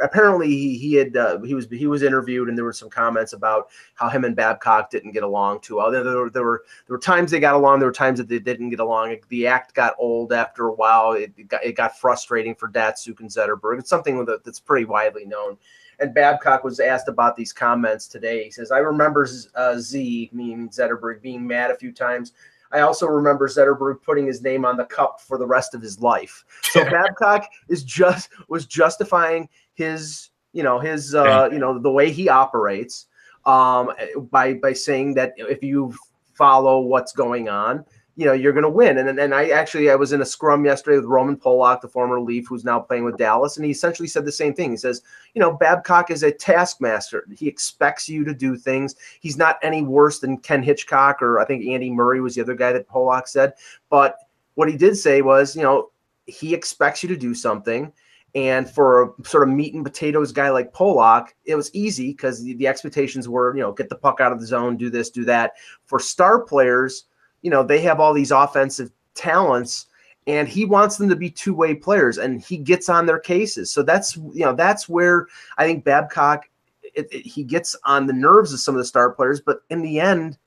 [0.00, 3.32] apparently he, he had uh, he was he was interviewed and there were some comments
[3.32, 5.90] about how him and Babcock didn't get along too well.
[5.90, 8.38] There, were, there were there were times they got along, there were times that they
[8.38, 9.16] didn't get along.
[9.28, 11.12] The act got old after a while.
[11.12, 13.78] It, it got it got frustrating for Datsyuk and Zetterberg.
[13.78, 15.56] It's something that's pretty widely known.
[16.00, 18.44] And Babcock was asked about these comments today.
[18.44, 22.32] He says, "I remember uh, Z, meaning Zetterberg, being mad a few times."
[22.72, 26.00] I also remember Zetterberg putting his name on the cup for the rest of his
[26.00, 26.44] life.
[26.62, 32.10] So Babcock is just was justifying his, you know, his, uh, you know, the way
[32.10, 33.06] he operates
[33.44, 33.92] um,
[34.30, 35.94] by by saying that if you
[36.34, 37.84] follow what's going on,
[38.20, 38.98] you know, you're going to win.
[38.98, 42.20] And and I actually I was in a scrum yesterday with Roman Polak, the former
[42.20, 44.70] Leaf, who's now playing with Dallas, and he essentially said the same thing.
[44.70, 45.00] He says,
[45.32, 47.26] you know, Babcock is a taskmaster.
[47.34, 48.94] He expects you to do things.
[49.20, 52.54] He's not any worse than Ken Hitchcock or I think Andy Murray was the other
[52.54, 53.54] guy that Polak said.
[53.88, 54.16] But
[54.52, 55.90] what he did say was, you know,
[56.26, 57.90] he expects you to do something.
[58.34, 62.42] And for a sort of meat and potatoes guy like Polak, it was easy because
[62.42, 65.08] the, the expectations were, you know, get the puck out of the zone, do this,
[65.08, 65.54] do that.
[65.86, 67.06] For star players,
[67.42, 69.86] you know, they have all these offensive talents
[70.26, 73.70] and he wants them to be two-way players and he gets on their cases.
[73.72, 75.26] So that's, you know, that's where
[75.58, 76.48] I think Babcock
[76.94, 79.82] it, it, he gets on the nerves of some of the star players, but in
[79.82, 80.38] the end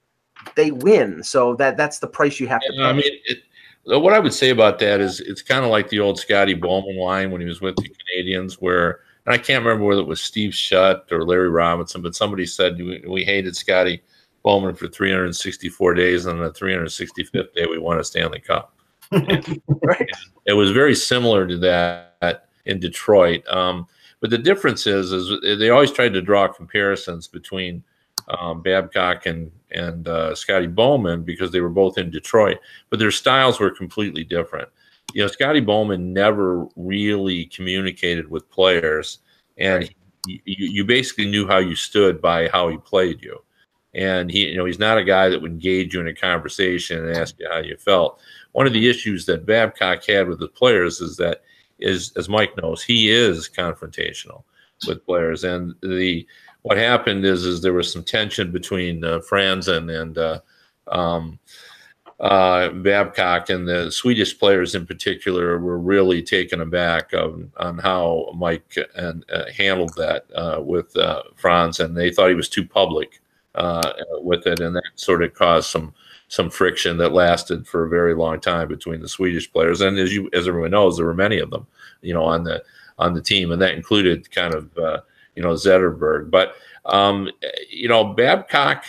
[0.55, 1.23] they win.
[1.23, 2.83] So that that's the price you have to pay.
[2.83, 3.39] I mean, it,
[3.85, 6.97] what I would say about that is it's kind of like the old Scotty Bowman
[6.97, 10.21] line when he was with the Canadiens, where and I can't remember whether it was
[10.21, 14.01] Steve Shutt or Larry Robinson, but somebody said we, we hated Scotty
[14.43, 18.75] Bowman for 364 days, and on the 365th day we won a Stanley Cup.
[19.11, 20.09] right.
[20.45, 23.47] It was very similar to that in Detroit.
[23.47, 23.87] Um,
[24.19, 27.83] but the difference is, is they always tried to draw comparisons between
[28.29, 32.57] um, Babcock and and uh, Scotty Bowman because they were both in Detroit,
[32.89, 34.69] but their styles were completely different.
[35.13, 39.19] You know, Scotty Bowman never really communicated with players,
[39.57, 39.93] and
[40.27, 43.41] you, you basically knew how you stood by how he played you.
[43.95, 47.05] And he, you know, he's not a guy that would engage you in a conversation
[47.05, 48.19] and ask you how you felt.
[48.53, 51.43] One of the issues that Babcock had with the players is that,
[51.79, 54.43] is as Mike knows, he is confrontational
[54.87, 56.25] with players, and the
[56.63, 60.39] what happened is is there was some tension between uh, Franzen and uh,
[60.87, 61.39] um,
[62.19, 68.31] uh, Babcock, and the Swedish players in particular were really taken aback of, on how
[68.35, 72.65] Mike and uh, handled that uh, with uh, Franz, and they thought he was too
[72.65, 73.19] public
[73.55, 75.93] uh, with it, and that sort of caused some
[76.27, 80.13] some friction that lasted for a very long time between the Swedish players, and as
[80.13, 81.67] you as everyone knows, there were many of them,
[82.01, 82.63] you know, on the
[82.97, 84.69] on the team, and that included kind of
[85.35, 86.29] you know Zetterberg.
[86.29, 87.29] But um,
[87.69, 88.85] you know Babcock,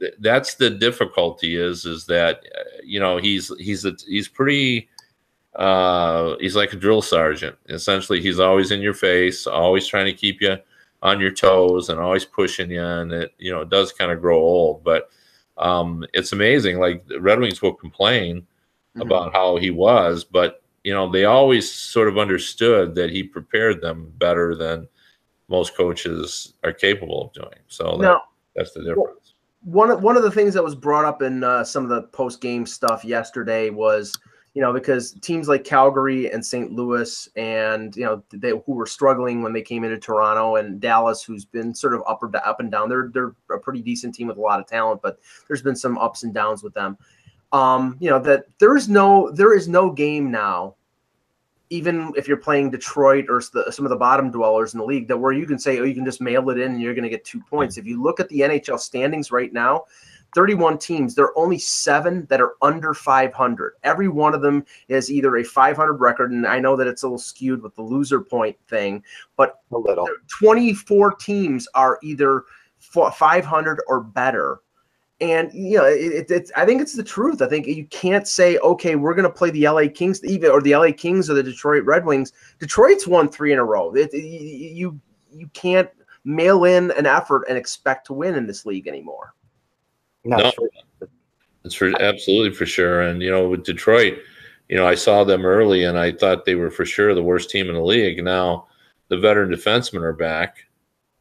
[0.00, 4.88] th- that's the difficulty is is that uh, you know he's he's a, he's pretty
[5.56, 7.56] uh, he's like a drill sergeant.
[7.68, 10.56] Essentially, he's always in your face, always trying to keep you
[11.04, 12.82] on your toes, and always pushing you.
[12.82, 15.10] And it you know it does kind of grow old, but
[15.56, 16.80] um, it's amazing.
[16.80, 19.02] Like the Red Wings will complain mm-hmm.
[19.02, 23.80] about how he was, but you know they always sort of understood that he prepared
[23.80, 24.88] them better than
[25.48, 27.60] most coaches are capable of doing.
[27.68, 28.22] So that, now,
[28.56, 29.34] that's the difference.
[29.62, 32.02] One of, one of the things that was brought up in uh, some of the
[32.08, 34.14] post game stuff yesterday was,
[34.54, 36.72] you know, because teams like Calgary and St.
[36.72, 41.22] Louis and you know they who were struggling when they came into Toronto and Dallas,
[41.22, 42.88] who's been sort of up or up and down.
[42.88, 45.98] They're they're a pretty decent team with a lot of talent, but there's been some
[45.98, 46.96] ups and downs with them.
[47.52, 50.76] Um, you know that there is no there is no game now
[51.70, 55.08] even if you're playing Detroit or the, some of the bottom dwellers in the league,
[55.08, 57.04] that where you can say, oh, you can just mail it in and you're going
[57.04, 57.78] to get two points.
[57.78, 59.84] If you look at the NHL standings right now,
[60.34, 63.74] 31 teams, there are only seven that are under 500.
[63.82, 67.06] Every one of them is either a 500 record, and I know that it's a
[67.06, 69.02] little skewed with the loser point thing,
[69.36, 70.08] but A little.
[70.38, 72.44] 24 teams are either
[72.78, 74.60] 500 or better.
[75.20, 77.40] And you know, it, it, it's I think it's the truth.
[77.40, 80.60] I think you can't say, okay, we're going to play the LA Kings, even or
[80.60, 82.32] the LA Kings or the Detroit Red Wings.
[82.58, 83.94] Detroit's won three in a row.
[83.94, 85.00] It, you
[85.32, 85.88] you can't
[86.24, 89.34] mail in an effort and expect to win in this league anymore.
[90.24, 90.50] No, No.
[90.50, 90.68] sure.
[91.64, 93.02] It's for absolutely for sure.
[93.02, 94.18] And you know, with Detroit,
[94.68, 97.50] you know, I saw them early and I thought they were for sure the worst
[97.50, 98.22] team in the league.
[98.22, 98.66] Now
[99.08, 100.66] the veteran defensemen are back,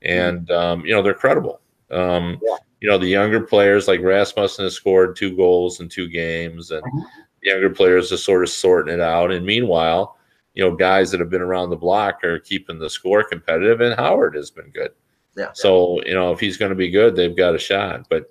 [0.02, 1.62] and um, you know they're credible.
[1.92, 2.58] Um, Yeah.
[2.82, 6.84] You know, the younger players like Rasmussen has scored two goals in two games, and
[6.84, 7.04] Mhm.
[7.42, 9.32] the younger players are sort of sorting it out.
[9.32, 10.18] And meanwhile,
[10.54, 13.96] you know, guys that have been around the block are keeping the score competitive, and
[13.96, 14.92] Howard has been good.
[15.38, 15.52] Yeah.
[15.54, 18.08] So you know, if he's going to be good, they've got a shot.
[18.10, 18.30] But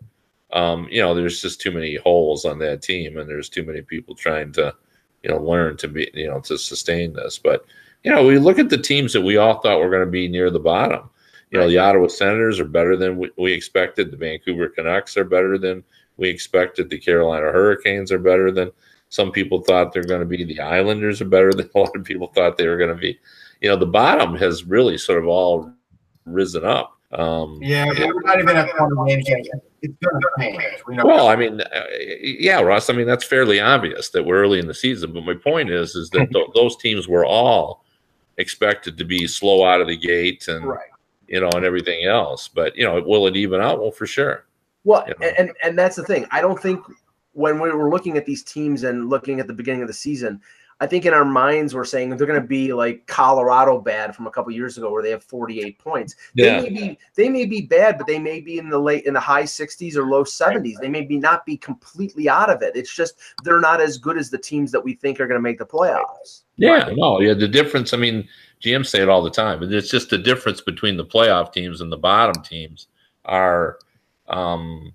[0.53, 3.83] um, you know, there's just too many holes on that team, and there's too many
[3.83, 4.75] people trying to,
[5.23, 7.39] you know, learn to be, you know, to sustain this.
[7.39, 7.65] But
[8.05, 10.29] you know, we look at the teams that we all thought were going to be
[10.29, 11.09] near the bottom.
[11.51, 14.11] You know, the Ottawa Senators are better than we, we expected.
[14.11, 15.85] The Vancouver Canucks are better than
[16.17, 16.91] we expected.
[16.91, 18.73] The Carolina Hurricanes are better than
[19.11, 20.45] some people thought they're going to be.
[20.45, 23.19] The Islanders are better than a lot of people thought they were going to be.
[23.61, 25.73] You know, the bottom has really sort of all
[26.25, 26.99] risen up.
[27.13, 29.63] Um, Yeah, we're not even at 20 games yet.
[29.83, 30.83] It's going to change.
[30.87, 31.81] We know Well, I mean, uh,
[32.21, 32.89] yeah, Russ.
[32.89, 35.13] I mean, that's fairly obvious that we're early in the season.
[35.13, 37.85] But my point is, is that th- those teams were all
[38.39, 40.89] expected to be slow out of the gate, and Right.
[41.29, 42.49] you know, and everything else.
[42.49, 43.81] But you know, will it even out?
[43.81, 44.47] Well, for sure.
[44.85, 45.33] Well, You know?
[45.39, 46.27] and and that's the thing.
[46.31, 46.81] I don't think
[47.33, 50.41] when we were looking at these teams and looking at the beginning of the season,
[50.83, 54.27] I think in our minds we're saying they're going to be like Colorado bad from
[54.27, 56.17] a couple years ago, where they have 48 points.
[56.35, 56.61] Yeah.
[56.61, 59.15] They may be they may be bad, but they may be in the late in
[59.15, 60.81] the high 60s or low 70s.
[60.81, 62.75] They may be not be completely out of it.
[62.75, 63.15] It's just
[63.45, 65.65] they're not as good as the teams that we think are going to make the
[65.65, 66.43] playoffs.
[66.57, 67.35] Yeah, no, yeah.
[67.35, 67.95] The difference.
[67.95, 68.29] I mean,
[68.61, 71.81] GMs say it all the time, and it's just the difference between the playoff teams
[71.81, 72.89] and the bottom teams
[73.27, 73.79] are,
[74.27, 74.93] um,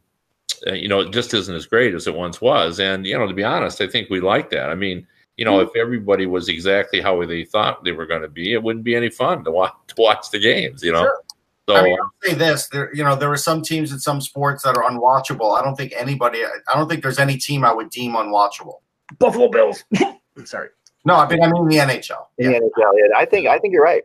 [0.65, 2.81] you know, it just isn't as great as it once was.
[2.81, 4.69] And you know, to be honest, I think we like that.
[4.69, 8.27] I mean, you know, if everybody was exactly how they thought they were going to
[8.27, 10.83] be, it wouldn't be any fun to watch to watch the games.
[10.83, 11.23] You know, Sure.
[11.69, 14.19] so I mean, I'll say this: there, you know, there are some teams in some
[14.21, 15.57] sports that are unwatchable.
[15.57, 16.43] I don't think anybody.
[16.43, 18.81] I don't think there's any team I would deem unwatchable.
[19.19, 19.83] Buffalo Bills.
[20.45, 20.69] Sorry.
[21.05, 22.25] No, I mean, I mean the NHL.
[22.37, 22.59] In Yeah.
[22.59, 24.03] the NHL, yeah, I think I think you're right.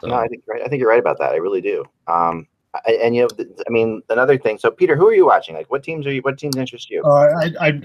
[0.00, 0.64] so- No, I think you're right.
[0.64, 1.32] I think you're right about that.
[1.32, 1.84] I really do.
[2.08, 3.28] Um, I, and you know,
[3.66, 4.56] I mean, another thing.
[4.58, 5.54] So, Peter, who are you watching?
[5.54, 6.22] Like, what teams are you?
[6.22, 7.02] What teams interest you?
[7.04, 7.80] Uh, I, I,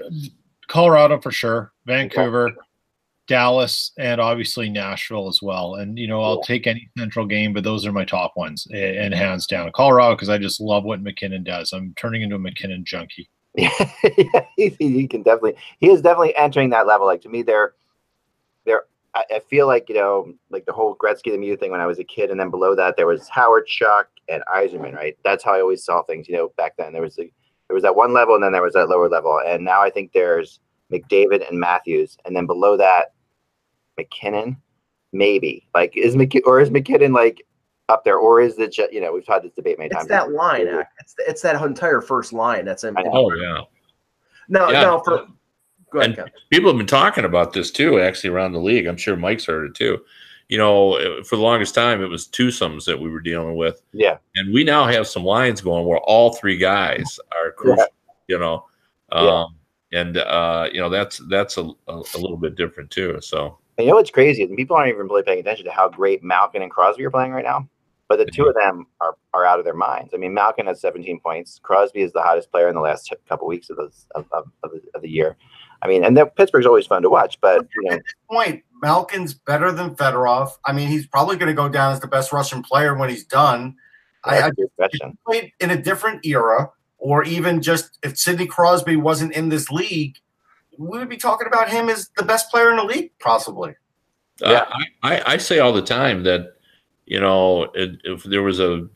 [0.75, 2.51] Colorado for sure, Vancouver,
[3.27, 5.75] Dallas, and obviously Nashville as well.
[5.75, 9.13] And you know, I'll take any Central game, but those are my top ones, and
[9.13, 11.71] hands down Colorado because I just love what MacKinnon does.
[11.71, 13.29] I'm turning into a MacKinnon junkie.
[13.55, 13.69] yeah,
[14.57, 15.55] he, he can definitely.
[15.79, 17.07] He is definitely entering that level.
[17.07, 17.73] Like to me, they're
[18.65, 18.83] they're.
[19.13, 21.99] I, I feel like you know, like the whole Gretzky Lemieux thing when I was
[21.99, 24.93] a kid, and then below that there was Hawerchuk and Yzerman.
[24.93, 26.27] Right, that's how I always saw things.
[26.27, 27.31] You know, back then there was the
[27.69, 29.89] there was that one level, and then there was that lower level, and now I
[29.89, 30.59] think there's
[30.91, 33.13] McDavid and Matthews, and then below that,
[33.97, 34.57] MacKinnon,
[35.13, 35.67] maybe.
[35.73, 37.45] Like is McK or is MacKinnon like
[37.89, 38.73] up there, or is it?
[38.73, 40.05] ju- You know, we've had this debate many times.
[40.05, 40.31] It's times.
[40.31, 40.67] that line.
[40.67, 40.87] Ak.
[40.99, 42.97] It's it's that entire first line that's in.
[42.97, 43.11] I know.
[43.13, 43.61] oh yeah.
[44.47, 44.81] Now, Yeah.
[44.81, 45.25] now for
[45.91, 46.31] go ahead, And- Kevin.
[46.51, 48.85] people have been talking about this too, actually around the league.
[48.85, 49.99] I'm sure Mike's heard it too.
[50.49, 54.17] You know, for the longest time, it was twosomes that we were dealing with, Yeah,
[54.35, 57.87] and we now have some lines going where all three guys are crucial.
[58.27, 58.65] You know,
[59.11, 59.55] um,
[59.95, 63.17] and uh, you know that's that's a, a, a little bit different too.
[63.21, 64.43] So you know what's crazy?
[64.43, 67.31] is People aren't even really paying attention to how great Malkin and Crosby are playing
[67.31, 67.67] right now.
[68.07, 70.13] But the two of them are, are out of their minds.
[70.13, 71.59] I mean, Malkin has 17 points.
[71.63, 74.69] Crosby is the hottest player in the last couple weeks of, those, of, of, of,
[74.69, 75.35] the, of the year.
[75.81, 79.71] I mean, and the, Pittsburgh's always fun to watch, but you know, Point: Malkin's better
[79.71, 80.51] than Fedorov.
[80.65, 83.25] I mean, he's probably going to go down as the best Russian player when he's
[83.25, 83.75] done.
[84.23, 85.17] I, I that's a good question.
[85.25, 86.69] played in a different era,
[87.05, 90.17] or even just if Sidney Crosby wasn't in this league,
[90.79, 93.75] we would be talking about him as the best player in the league, possibly.
[94.41, 94.65] Yeah.
[95.03, 96.55] I, I, I say all the time that
[97.05, 98.87] you know it, if there was a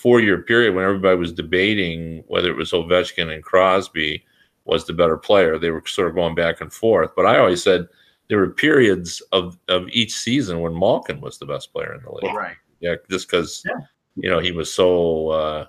[0.00, 4.24] four year period when everybody was debating whether it was Ovechkin and Crosby
[4.64, 7.10] was the better player, they were sort of going back and forth.
[7.16, 7.88] But I always said
[8.28, 12.12] there were periods of, of each season when Malkin was the best player in the
[12.12, 12.32] league.
[12.36, 12.56] Right.
[12.78, 13.80] Yeah, just because Yeah.
[14.14, 15.66] you know he was so uh,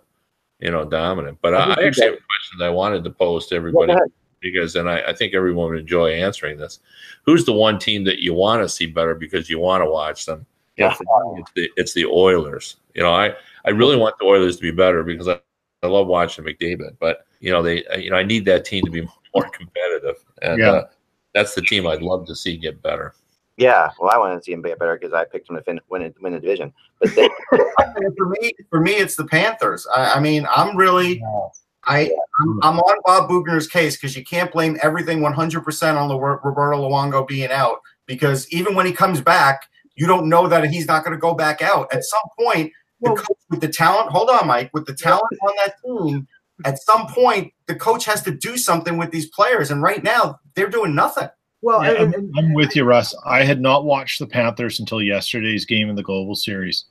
[0.59, 1.37] you know dominant.
[1.41, 3.93] But I I, actually got- have a question that I wanted to pose to everybody
[4.39, 6.79] because and I, I think everyone would enjoy answering this.
[7.25, 10.25] Who's the one team that you want to see better because you want to watch
[10.25, 10.45] them?
[10.77, 10.95] Yeah.
[11.37, 12.77] It's the it's the Oilers.
[12.93, 13.33] You know, I
[13.65, 15.39] I really want the Oilers to be better because I,
[15.83, 18.91] I love watching McDavid, but you know they you know I need that team to
[18.91, 19.01] be
[19.35, 20.71] more competitive, and Yeah.
[20.71, 20.87] uh,
[21.33, 23.13] that's the team I'd love to see get better.
[23.57, 25.81] Yeah, well, I want to see him get better because I picked him to fin-
[25.89, 26.71] win, it- win the division.
[27.01, 27.27] But they,
[28.17, 29.87] for me, for me, it's the Panthers.
[29.95, 31.21] I, I mean, I'm really,
[31.85, 32.59] I, I'm, mm-hmm.
[32.61, 37.27] I'm on Bob Boughner's case because you can't blame everything 100% on the Roberto Luongo
[37.27, 41.15] being out because even when he comes back, you don't know that he's not going
[41.15, 41.91] to go back out.
[41.91, 45.53] At some point, the coach with the talent, hold on, Mike, with the talent on
[45.57, 46.27] that team,
[46.65, 49.71] at some point, the coach has to do something with these players.
[49.71, 51.29] And right now, they're doing nothing.
[51.61, 53.15] Well, Yeah, and, I'm, and, I'm with you, Russ.
[53.25, 56.85] I had not watched the Panthers until yesterday's game in the Global Series.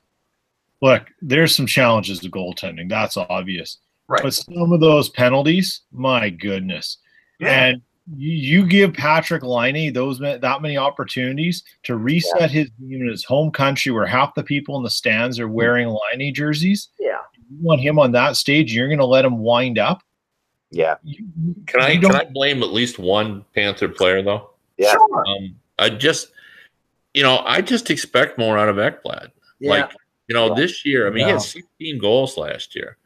[0.82, 2.88] Look, there's some challenges to goaltending.
[2.88, 3.78] That's obvious.
[4.08, 4.22] Right.
[4.22, 6.98] But some of those penalties, my goodness.
[7.40, 7.66] Yeah.
[7.66, 7.82] And
[8.14, 13.24] you, you give Patrik Laine those that many opportunities to reset his team in his
[13.24, 16.88] home country, where half the people in the stands are wearing Laine jerseys.
[16.98, 17.18] yeah.
[17.48, 20.02] You want him on that stage, you're going to let him wind up.
[20.72, 21.24] yeah, You,
[21.66, 24.50] Can I can I blame at least one Panther player though?
[24.76, 24.92] Yeah.
[24.92, 25.24] Sure.
[25.26, 26.28] Um, I just
[27.14, 29.30] you know I just expect more out of Ekblad.
[29.60, 29.70] Yeah.
[29.70, 29.90] Like
[30.28, 30.54] you know Yeah.
[30.54, 32.96] this year, I mean he had 16 goals last year.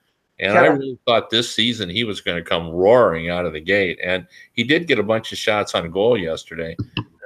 [0.43, 3.61] And I really thought this season he was going to come roaring out of the
[3.61, 3.99] gate.
[4.03, 6.75] And he did get a bunch of shots on goal yesterday,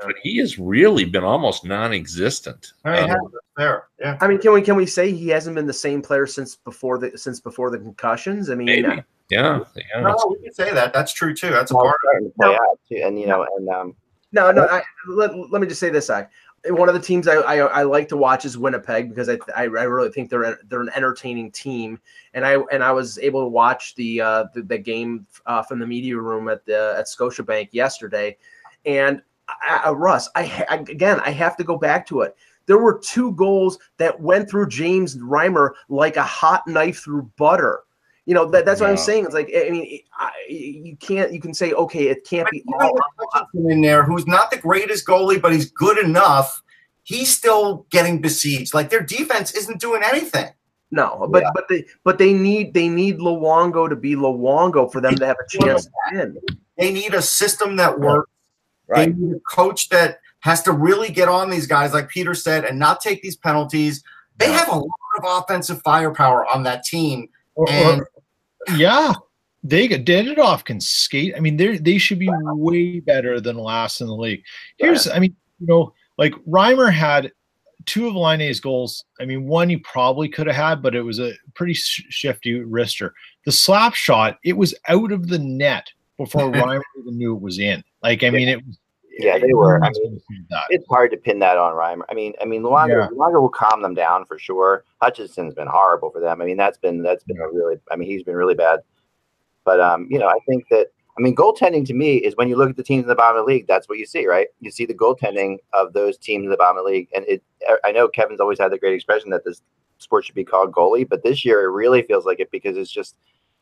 [0.02, 2.72] but he has really been almost non existent.
[2.84, 3.18] I mean, Um,
[3.56, 3.84] there.
[4.00, 4.18] Yeah.
[4.20, 6.98] I mean, can we can we say he hasn't been the same player since before
[6.98, 8.50] the since before the concussions?
[8.50, 8.88] I mean, maybe.
[8.88, 9.60] uh, Yeah.
[9.76, 10.00] yeah.
[10.00, 10.92] No, we can say that.
[10.92, 11.50] That's true too.
[11.50, 12.32] That's a part of it.
[12.42, 13.94] to too, and you know, and um,
[14.34, 14.66] no, no.
[14.66, 16.26] I, let, let me just say this, I
[16.70, 19.64] one of the teams I, I, I like to watch is Winnipeg because I, I,
[19.64, 22.00] I really think they're they're an entertaining team,
[22.32, 25.78] and I and I was able to watch the uh, the, the game uh, from
[25.78, 28.36] the media room at the at Scotiabank yesterday,
[28.86, 32.34] and I, Russ, I, I again I have to go back to it.
[32.66, 37.80] There were two goals that went through James Reimer like a hot knife through butter.
[38.26, 39.26] You know that, that's what I'm saying.
[39.26, 42.74] It's like I mean, I, you can't you can say okay, it can't be Even
[42.80, 46.62] all with Hutchinson in there, who's not the greatest goalie, but he's good enough.
[47.02, 48.72] He's still getting besieged.
[48.72, 50.48] Like their defense isn't doing anything.
[50.90, 55.16] No, but but they but they need they need Luongo to be Luongo for them
[55.16, 56.38] to have a chance to win.
[56.78, 58.30] They need a system that works.
[58.86, 59.14] Right.
[59.14, 62.64] They need a coach that has to really get on these guys, like Peter said,
[62.64, 64.04] and not take these penalties.
[64.36, 67.28] They have a lot of offensive firepower on that team.
[67.68, 68.02] And
[68.76, 69.12] Yeah,
[69.62, 71.34] they Davidoff can skate.
[71.36, 74.42] I mean, they they should be way better than last in the league.
[74.78, 77.32] Here's, I mean, you know, like Reimer had
[77.86, 79.04] two of Laine's goals.
[79.20, 82.60] I mean, one he probably could have had, but it was a pretty sh- shifty
[82.60, 83.10] wrister.
[83.44, 87.58] The slap shot, it was out of the net before Reimer even knew it was
[87.58, 87.82] in.
[88.02, 88.78] Like, I mean, it was.
[89.18, 89.82] Yeah, they were.
[89.82, 90.64] I mean, gonna see that.
[90.70, 92.02] it's hard to pin that on Reimer.
[92.10, 93.08] I mean, I mean, Luongo, Yeah.
[93.08, 94.84] Luongo will calm them down for sure.
[95.00, 96.40] Hutchinson's been horrible for them.
[96.42, 97.76] I mean, that's been that's been a really.
[97.90, 98.80] I mean, he's been really bad.
[99.64, 102.56] But um, you know, I think that I mean, goaltending to me is when you
[102.56, 104.48] look at the teams in the bottom of the league, that's what you see, right?
[104.60, 107.42] You see the goaltending of those teams in the bottom of the league, and it.
[107.84, 109.62] I know Kevin's always had the great expression that this
[109.98, 112.90] sport should be called goalie, but this year it really feels like it because it's
[112.90, 113.16] just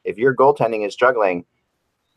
[0.04, 1.44] if your goaltending is struggling,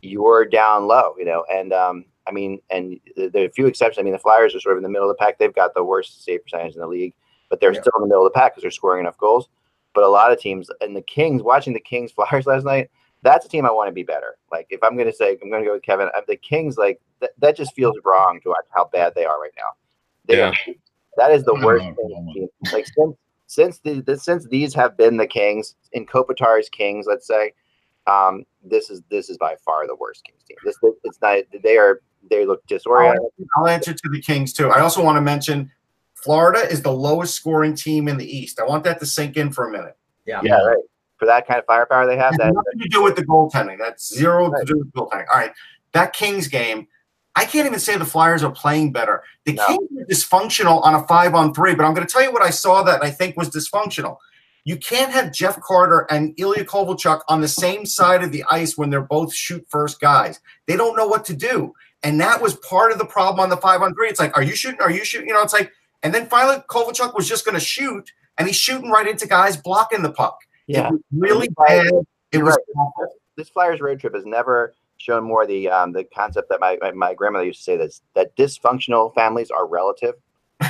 [0.02, 3.68] you're down low, you know, and um, I mean, and th- there are a few
[3.68, 4.00] exceptions.
[4.00, 5.38] I mean, the Flyers are sort of in the middle of the pack.
[5.38, 7.14] They've got the worst save percentage in the league,
[7.50, 7.82] but they're Yeah.
[7.82, 9.50] still in the middle of the pack because they're scoring enough goals.
[9.94, 12.90] But a lot of teams, and the Kings, watching the Kings Flyers last night,
[13.22, 14.38] that's a team I want to be better.
[14.52, 16.78] Like, if I'm going to say, I'm going to go with Kevin, uh, the Kings,
[16.78, 19.70] like, th- that just feels wrong to watch how bad they are right now.
[20.26, 20.50] They Yeah.
[20.50, 20.74] are-
[21.18, 22.32] that is the worst thing.
[22.34, 22.48] Team.
[22.74, 23.16] Like, since,
[23.48, 27.54] since, the, the, since these have been the Kings, in Kopitar's Kings, let's say,
[28.08, 30.58] um, this is this is by far the worst Kings team.
[30.64, 31.40] This it's not.
[31.64, 33.22] They are they look disoriented.
[33.58, 34.70] I'll answer to the Kings too.
[34.70, 35.72] I also want to mention
[36.14, 38.60] Florida is the lowest scoring team in the East.
[38.60, 39.96] I want that to sink in for a minute.
[40.26, 40.42] Yeah.
[40.44, 40.78] Yeah, right.
[41.18, 43.78] For that kind of firepower they have, that nothing to do with the goaltending.
[43.78, 44.66] That's zero Right.
[44.66, 45.26] to do with goaltending.
[45.32, 45.52] All right.
[45.94, 46.88] That Kings game,
[47.36, 49.24] I can't even say the Flyers are playing better.
[49.46, 49.68] The No.
[49.68, 52.42] Kings are dysfunctional on a five on three, but I'm going to tell you what
[52.42, 54.18] I saw that I think was dysfunctional.
[54.68, 58.76] You can't have Jeff Carter and Ilya Kovalchuk on the same side of the ice
[58.78, 60.40] when they're both shoot first guys.
[60.66, 61.74] They don't know what to do.
[62.06, 64.10] And that was part of the problem on the five on three.
[64.10, 64.80] It's like, are you shooting?
[64.80, 65.28] Are you shooting?
[65.28, 65.72] You know, it's like,
[66.04, 69.58] and then finally Kovalchuk was just going to shoot, and he's shooting right into guys
[69.58, 70.38] blocking the puck.
[70.68, 70.90] yeah.
[70.90, 71.92] It was really bad.
[72.32, 73.10] It was right.
[73.38, 76.92] This Flyers road trip has never shown more the um, the concept that my, my,
[76.92, 80.14] my grandmother used to say that that dysfunctional families are relative.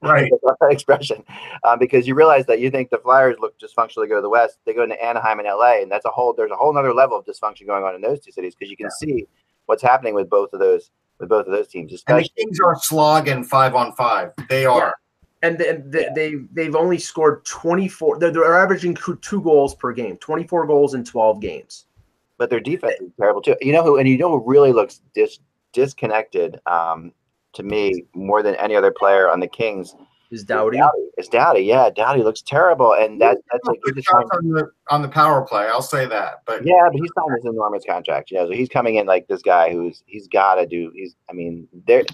[0.00, 0.30] right.
[0.60, 1.24] that expression,
[1.64, 4.30] um, because you realize that you think the Flyers look dysfunctional to go to the
[4.30, 6.94] West, they go into Anaheim and LA, and that's a whole there's a whole other
[6.94, 9.26] level of dysfunction going on in those two cities because you can see
[9.66, 12.30] what's happening with both of those with both of those teams, And the especially.
[12.36, 14.32] Kings are slogging five on five.
[14.48, 14.94] They are.
[15.42, 19.92] And they, they, they they've only scored 24 they're, they're averaging two two goals per
[19.92, 21.86] game 24 goals in 12 games
[22.38, 23.56] but their defense is terrible too.
[23.60, 25.38] You know who, and you know who really looks dis,
[25.72, 27.12] disconnected um,
[27.54, 29.94] to me more than any other player on the Kings
[30.36, 30.78] Is Doughty?
[31.16, 31.60] It's Doughty.
[31.60, 35.46] Yeah, Doughty looks terrible, and that that's like Good shots on the on the power
[35.46, 35.66] play.
[35.66, 36.42] I'll say that.
[36.44, 38.30] But yeah, but he's signed this enormous contract.
[38.30, 40.92] You know, so he's coming in like this guy who's he's got to do.
[40.94, 41.16] He's.
[41.30, 42.04] I mean, there.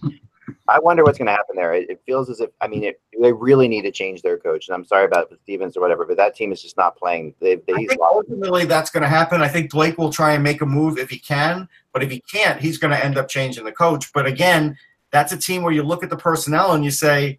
[0.69, 1.75] I wonder what's going to happen there.
[1.75, 4.69] It, it feels as if I mean, it, they really need to change their coach.
[4.69, 7.35] And I'm sorry about Stevens or whatever, but that team is just not playing.
[7.41, 9.41] They, they, I he's think ultimately that's going to happen.
[9.41, 12.21] I think Blake will try and make a move if he can, but if he
[12.31, 14.13] can't, he's going to end up changing the coach.
[14.13, 14.77] But again,
[15.11, 17.39] that's a team where you look at the personnel and you say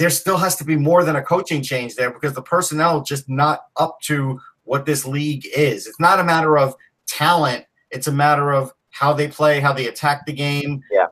[0.00, 3.28] there still has to be more than a coaching change there because the personnel just
[3.28, 5.86] not up to what this league is.
[5.86, 6.74] It's not a matter of
[7.06, 10.82] talent; it's a matter of how they play, how they attack the game.
[10.90, 11.08] Yeah.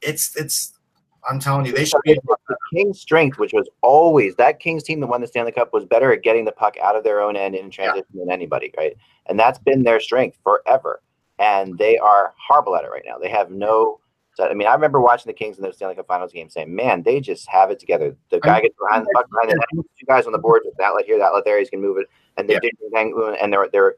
[0.00, 0.72] it's it's.
[1.28, 2.14] I'm telling you, they should be.
[2.14, 5.84] the Kings' strength, which was always that Kings team that won the Stanley Cup, was
[5.84, 8.96] better at getting the puck out of their own end in transition than anybody, right?
[9.26, 11.02] And that's been their strength forever.
[11.40, 13.18] And they are horrible at it right now.
[13.18, 13.98] They have no.
[14.38, 16.72] So, I mean, I remember watching the Kings in those Stanley Cup Finals game, saying,
[16.72, 19.84] "Man, they just have it together." The guy gets behind the puck, behind the net,
[19.98, 22.48] two guys on the board, that outlet here, outlet there, he's gonna move it, and
[22.48, 23.34] they're Yeah.
[23.42, 23.96] and they're they're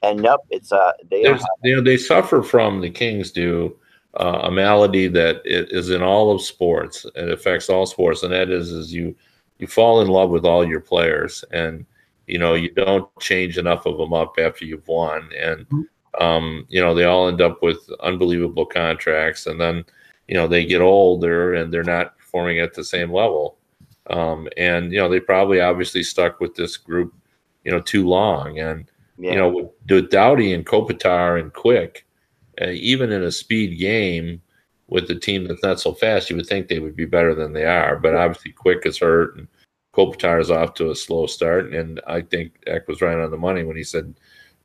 [0.00, 1.24] and nope, it's uh they
[1.62, 3.76] you know, they suffer from the Kings do
[4.18, 7.04] uh, a malady that is in all of sports.
[7.14, 9.14] It affects all sports, and that is, is you
[9.58, 11.84] you fall in love with all your players, and
[12.26, 15.66] you know you don't change enough of them up after you've won, and
[16.20, 19.84] um, you know they all end up with unbelievable contracts, and then
[20.28, 23.58] you know they get older and they're not performing at the same level,
[24.08, 27.14] um, and you know they probably obviously stuck with this group,
[27.64, 29.32] you know, too long, and yeah.
[29.32, 32.06] you know, with, with Doughty and Kopitar and Quick,
[32.60, 34.40] uh, even in a speed game
[34.88, 37.52] with a team that's not so fast, you would think they would be better than
[37.52, 37.96] they are.
[37.96, 39.48] But obviously, Quick is hurt and
[39.94, 41.72] Kopitar is off to a slow start.
[41.72, 44.14] And I think Eck was right on the money when he said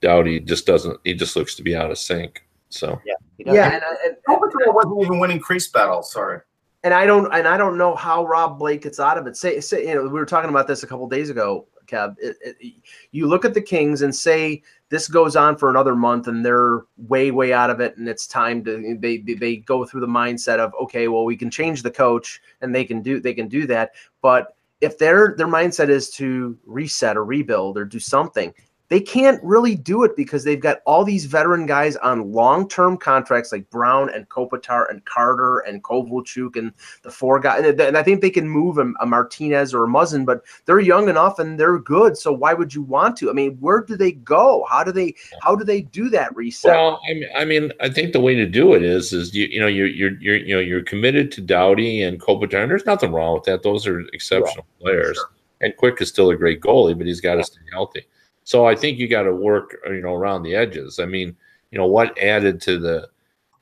[0.02, 2.43] Doughty just doesn't, he just looks to be out of sync.
[2.70, 3.14] So, yeah.
[3.38, 6.12] Yeah, and, uh, and, Kopitar wasn't even winning crease battles.
[6.12, 6.39] Sorry.
[6.84, 9.38] and I don't and I don't know how Rob Blake gets out of it.
[9.38, 12.16] Say, say you know, we were talking about this a couple days ago, Kev.
[12.20, 12.74] It, it,
[13.12, 16.82] you look at the Kings and say this goes on for another month, and they're
[16.97, 20.08] way, way out of it, and it's time to they they, they go through the
[20.08, 23.47] mindset of okay, well, we can change the coach, and they can do they can
[23.47, 23.91] do that,
[24.22, 28.54] but if their their mindset is to reset or rebuild or do something,
[28.92, 33.54] they can't really do it because they've got all these veteran guys on long-term contracts
[33.54, 37.64] like Brown and Kopitar and Carter and Kovalchuk and the four guys.
[37.64, 41.08] And, I think they can move a, a Martinez or a Muzzin, but they're young
[41.08, 42.18] enough and they're good.
[42.18, 43.30] So why would you want to?
[43.30, 44.66] I mean, where do they go?
[44.70, 46.72] How do they how do they do that reset?
[46.72, 49.46] well, I mean, I mean, I think the way to do it is, is you,
[49.46, 52.64] you know, you're, you're, you're, you know, you're committed to Doughty and Kopitar.
[52.64, 53.64] And there's nothing wrong with that.
[53.64, 55.16] Those are exceptional players.
[55.16, 55.30] Sure.
[55.62, 58.06] And Quick is still a great goalie, but he's got to stay healthy.
[58.52, 60.99] So I think you got to work, you know, around the edges.
[60.99, 61.38] I mean,
[61.72, 63.10] you know, what added to the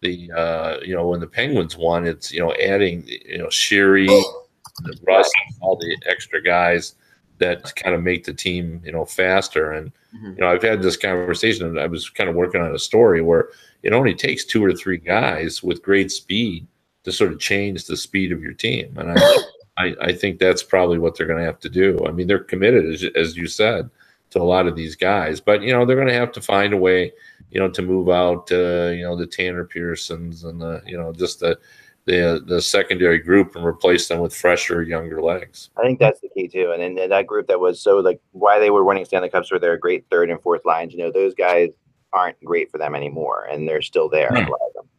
[0.02, 4.08] the uh, you know when the Penguins won, it's you know adding you know Sheary,
[4.08, 5.32] the Russ,
[5.62, 6.96] all the extra guys
[7.38, 9.74] that kind of make the team you know faster.
[9.74, 10.38] And Mhm.
[10.38, 13.22] you know, I've had this conversation, and I was kind of working on a story
[13.22, 13.50] where
[13.84, 16.66] it only takes two or three guys with great speed
[17.04, 18.98] to sort of change the speed of your team.
[18.98, 19.38] And I,
[19.78, 22.00] I, I think that's probably what they're going to have to do.
[22.08, 23.90] I mean, they're committed, as, as you said,
[24.32, 26.74] to a lot of these guys, but you know, they're going to have to find
[26.74, 27.12] a way,
[27.52, 31.12] you know, to move out, uh, you know, the Tanner Pearsons and the, you know,
[31.12, 31.58] just the,
[32.06, 35.70] the, the secondary group and replace them with fresher, younger legs.
[35.78, 36.72] I think that's the key too.
[36.72, 39.60] And then that group that was so like why they were winning Stanley Cups were
[39.60, 40.94] their great third and fourth lines.
[40.94, 41.70] You know, those guys
[42.14, 44.30] aren't great for them anymore, and they're still there.
[44.30, 44.90] a lot of them.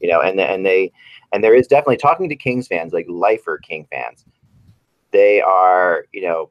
[0.00, 0.92] You know, and and they
[1.32, 4.24] and there is definitely talking to Kings fans, like lifer King fans.
[5.12, 6.50] They are, you know,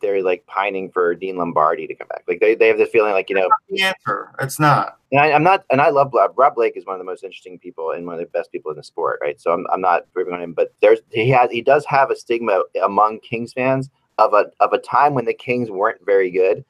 [0.00, 2.24] they're like pining for Dean Lombardi to come back.
[2.26, 4.30] Like they, they have this feeling like you know, The answer.
[4.40, 4.98] It's not.
[5.12, 6.32] and I, I'm not, and I love Rob.
[6.36, 8.70] Rob Blake is one of the most interesting people and one of the best people
[8.70, 9.40] in the sport, right?
[9.40, 12.16] So I'm, I'm not ripping on him, but there's he has he does have a
[12.16, 16.64] stigma among Kings fans of a of a time when the Kings weren't very good,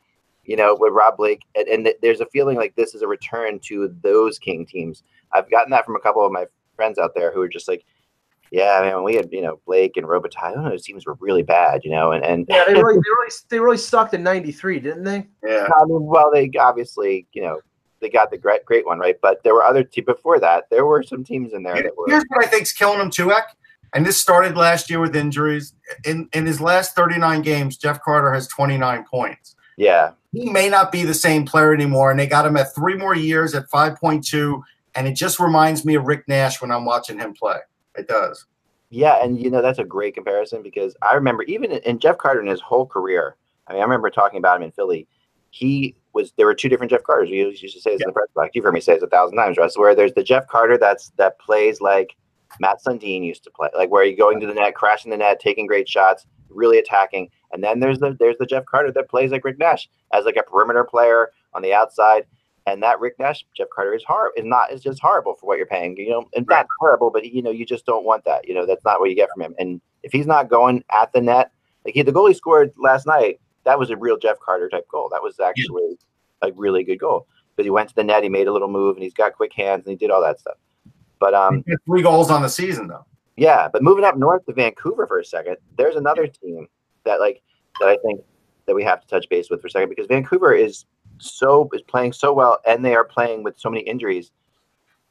[0.45, 3.59] you know, with Rob Blake, and, and there's a feeling like this is a return
[3.65, 5.03] to those King teams.
[5.33, 7.85] I've gotten that from a couple of my friends out there who are just like,
[8.51, 10.55] yeah, man, we had you know Blake and Robitaille.
[10.57, 13.33] Oh, those teams were really bad, you know, and and Yeah, they really, they really,
[13.49, 15.27] they really sucked in '93, didn't they?
[15.45, 15.69] Yeah.
[15.77, 17.61] I mean, well, they obviously, you know,
[18.01, 19.17] they got the great, great one, right?
[19.23, 20.65] But there were other teams before that.
[20.71, 22.07] There were some teams in there that were.
[22.09, 23.57] Here's what I think's killing him too, Eck.
[23.93, 25.75] And this started last year with injuries.
[26.05, 29.55] In in his last 39 games, Jeff Carter has 29 points.
[29.77, 32.97] Yeah, He may not be the same player anymore, and they got him at three
[32.97, 34.61] more years at 5.2.
[34.95, 37.57] And it just reminds me of Rick Nash when I'm watching him play.
[37.97, 38.47] It does.
[38.91, 42.41] yeah, and you know that's a great comparison because I remember even in, Jeff Carter
[42.41, 43.37] in his whole career.
[43.67, 45.07] I mean, I remember talking about him in Philly.
[45.51, 47.31] He was there were two different Jeff Carters.
[47.31, 48.51] You used to say this in the press box.
[48.55, 49.79] You've heard me say this a thousand times, Russ.
[49.79, 52.17] Where there's the Jeff Carter that's that plays like
[52.59, 55.41] Mats Sundin used to play, like where you're going to the net, crashing the net,
[55.41, 57.31] taking great shots, really attacking.
[57.53, 60.37] And then there's the there's the Jeff Carter that plays like Rick Nash as like
[60.37, 62.27] a perimeter player on the outside.
[62.67, 65.57] And that Rick Nash, Jeff Carter is hard is not is just horrible for what
[65.57, 65.97] you're paying.
[65.97, 66.59] You know, and Right.
[66.59, 68.47] not horrible, but you know, you just don't want that.
[68.47, 69.55] You know, that's not what you get from him.
[69.59, 71.51] And if he's not going at the net,
[71.85, 74.87] like he, the goal he scored last night, that was a real Jeff Carter type
[74.89, 75.09] goal.
[75.11, 75.99] That was actually
[76.43, 78.97] a really good goal because he went to the net, he made a little move,
[78.97, 80.57] and he's got quick hands, and he did all that stuff.
[81.19, 83.05] But um, He had three goals on the season though.
[83.37, 86.67] yeah, but moving up north to Vancouver for a second, there's another team
[87.05, 87.43] that like
[87.81, 88.21] that I think
[88.67, 90.85] that we have to touch base with for a second because Vancouver is
[91.21, 94.31] so is playing so well and they are playing with so many injuries.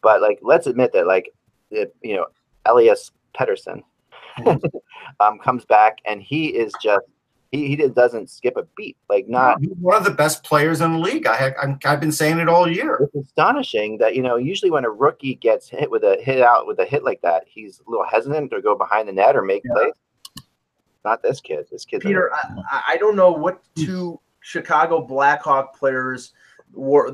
[0.01, 1.33] But like let's admit that like
[1.71, 2.25] it, you know,
[2.65, 3.83] Elias Pettersson
[5.19, 7.05] um comes back and he is just
[7.51, 8.95] he, he doesn't skip a beat.
[9.09, 11.25] Like not He's one of the best players in the league.
[11.25, 13.09] I have, I'm, I've been saying it all year.
[13.13, 16.67] it's astonishing that you know usually when a rookie gets hit with a hit out
[16.67, 19.41] with a hit like that, he's a little hesitant to go behind the net or
[19.41, 19.73] make Yeah.
[19.73, 19.93] plays.
[21.05, 21.65] Not this kid.
[21.71, 22.01] This kid.
[22.01, 22.39] Peter, I,
[22.71, 24.19] I- I don't know what two
[24.49, 26.33] Chicago Blackhawk players
[26.73, 27.11] were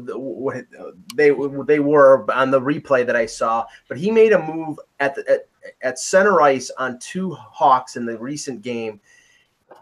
[1.15, 1.31] they
[1.65, 5.29] they were on the replay that I saw, but he made a move at the
[5.29, 5.49] at,
[5.81, 9.01] at center ice on two Hawks in the recent game,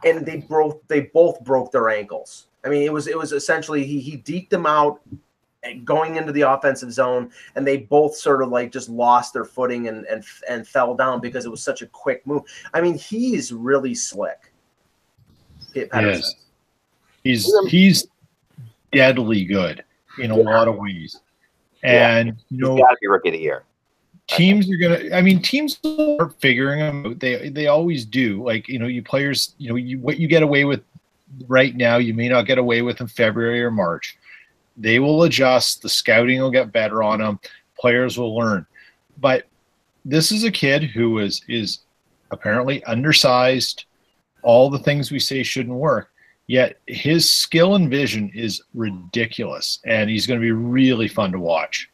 [0.03, 2.47] and they broke they both broke their ankles.
[2.65, 5.01] I mean, it was it was essentially he he deked them out
[5.83, 9.89] going into the offensive zone, and they both sort of like just lost their footing
[9.89, 12.41] and and and fell down because it was such a quick move.
[12.73, 14.51] I mean, he's really slick.
[15.75, 16.35] Yes.
[17.23, 18.07] He's he's
[18.91, 19.83] deadly good
[20.19, 21.19] in a lot of ways.
[21.83, 23.63] And you He's know, got to be rookie of the year.
[24.27, 25.79] teams are gonna i mean teams
[26.19, 27.19] are figuring them out.
[27.19, 28.43] They they always do.
[28.43, 30.81] Like you know you players you know you what you get away with
[31.47, 34.17] right now you may not get away with in february or march.
[34.77, 35.81] They will adjust.
[35.81, 37.39] The scouting will get better on them.
[37.77, 38.65] Players will learn.
[39.19, 39.45] But
[40.05, 41.79] this is a kid who is is
[42.31, 43.85] apparently undersized.
[44.41, 46.09] All the things we say shouldn't work
[46.47, 51.39] yet his skill and vision is ridiculous and he's going to be really fun to
[51.39, 51.89] watch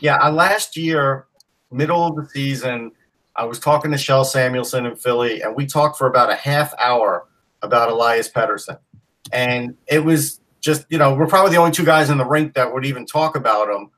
[0.00, 1.26] Yeah, I, last year,
[1.70, 2.92] middle of the season,
[3.36, 6.74] I was talking to Kjell Samuelsson in Philly, and we talked for about a half
[6.78, 7.26] hour
[7.62, 8.78] about Elias Pettersson.
[9.32, 12.54] And it was just, you know, we're probably the only two guys in the rink
[12.54, 13.90] that would even talk about him.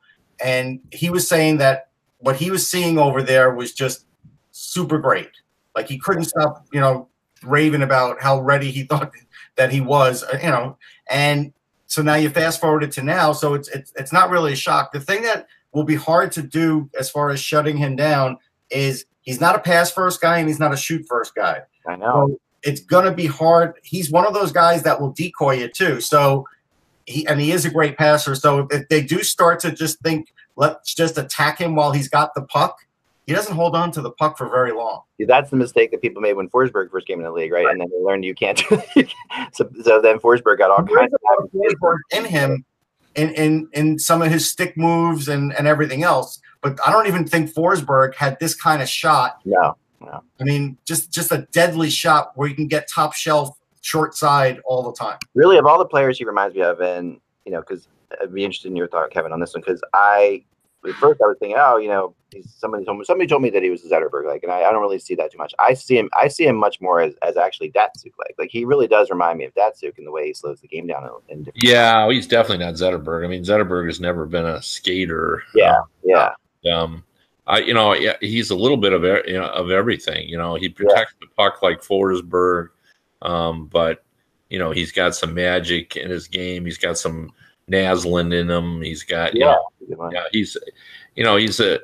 [0.42, 1.88] And he was saying that
[2.18, 4.06] what he was seeing over there was just
[4.52, 5.30] super great.
[5.74, 7.08] Like he couldn't stop, you know,
[7.42, 9.12] raving about how ready he thought
[9.56, 10.78] that he was, uh, you know.
[11.10, 11.52] And
[11.86, 14.92] so now you fast forwarded to now, so it's it's it's not really a shock.
[14.92, 18.38] The thing that will be hard to do as far as shutting him down
[18.70, 21.60] is he's not a pass first guy and he's not a shoot first guy.
[21.86, 22.28] I know.
[22.28, 23.74] So it's gonna be hard.
[23.82, 26.00] He's one of those guys that will decoy you too.
[26.00, 26.46] So
[27.06, 28.34] he and he is a great passer.
[28.34, 32.34] So if they do start to just think, let's just attack him while he's got
[32.34, 32.85] the puck,
[33.26, 35.02] he doesn't hold on to the puck for very long.
[35.18, 37.66] That's the mistake that people made when Forsberg first came in the league, right?
[37.66, 38.58] And then they learned you can't.
[39.52, 41.50] so, so then Forsberg got all kinds of.
[41.50, 42.64] Forsberg in him
[43.16, 46.40] in, in in some of his stick moves and, and everything else.
[46.62, 49.40] But I don't even think Forsberg had this kind of shot.
[49.44, 53.58] No, No, I mean, just just a deadly shot where you can get top shelf
[53.80, 55.18] short side all the time.
[55.34, 57.88] really, of all the players he reminds me of, and you know, because
[58.20, 60.44] I'd uh, be interested in your thought, Kevin, on this one, because I
[60.88, 63.50] at first I was thinking, oh, you know, he's, somebody told me somebody told me
[63.50, 65.54] that he was a Zetterberg like, and I, I don't really see that too much.
[65.58, 68.64] I see him, I see him much more as, as actually Datsyuk like, like he
[68.64, 71.08] really does remind me of Datsyuk in the way he slows the game down.
[71.28, 73.24] In, in Yeah, well, he's definitely not Zetterberg.
[73.24, 75.42] I mean, Zetterberg has never been a skater.
[75.54, 75.80] Yeah.
[76.04, 76.32] yeah,
[76.72, 77.04] Um,
[77.46, 80.28] I, you know, yeah, he's a little bit of you know, of everything.
[80.28, 82.68] You know, he protects the puck like Forsberg,
[83.22, 84.02] um, but
[84.50, 86.64] you know, he's got some magic in his game.
[86.64, 87.32] He's got some
[87.70, 88.80] Naslund in him.
[88.82, 89.56] He's got, you yeah.
[89.88, 90.56] know, yeah, he's,
[91.14, 91.80] you know, he's a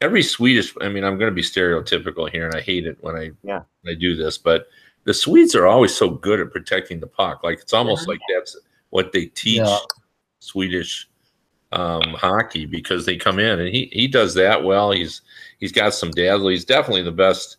[0.00, 0.74] every Swedish.
[0.80, 3.62] I mean, I'm going to be stereotypical here, and I hate it when I Yeah.
[3.82, 4.68] when I do this, but
[5.04, 7.44] the Swedes are always so good at protecting the puck.
[7.44, 8.56] Like it's almost like that's
[8.90, 9.78] what they teach Yeah.
[10.40, 11.08] Swedish
[11.72, 14.92] um, hockey because they come in and he he does that well.
[14.92, 15.22] He's
[15.58, 16.48] he's got some dazzle.
[16.48, 17.58] He's definitely the best,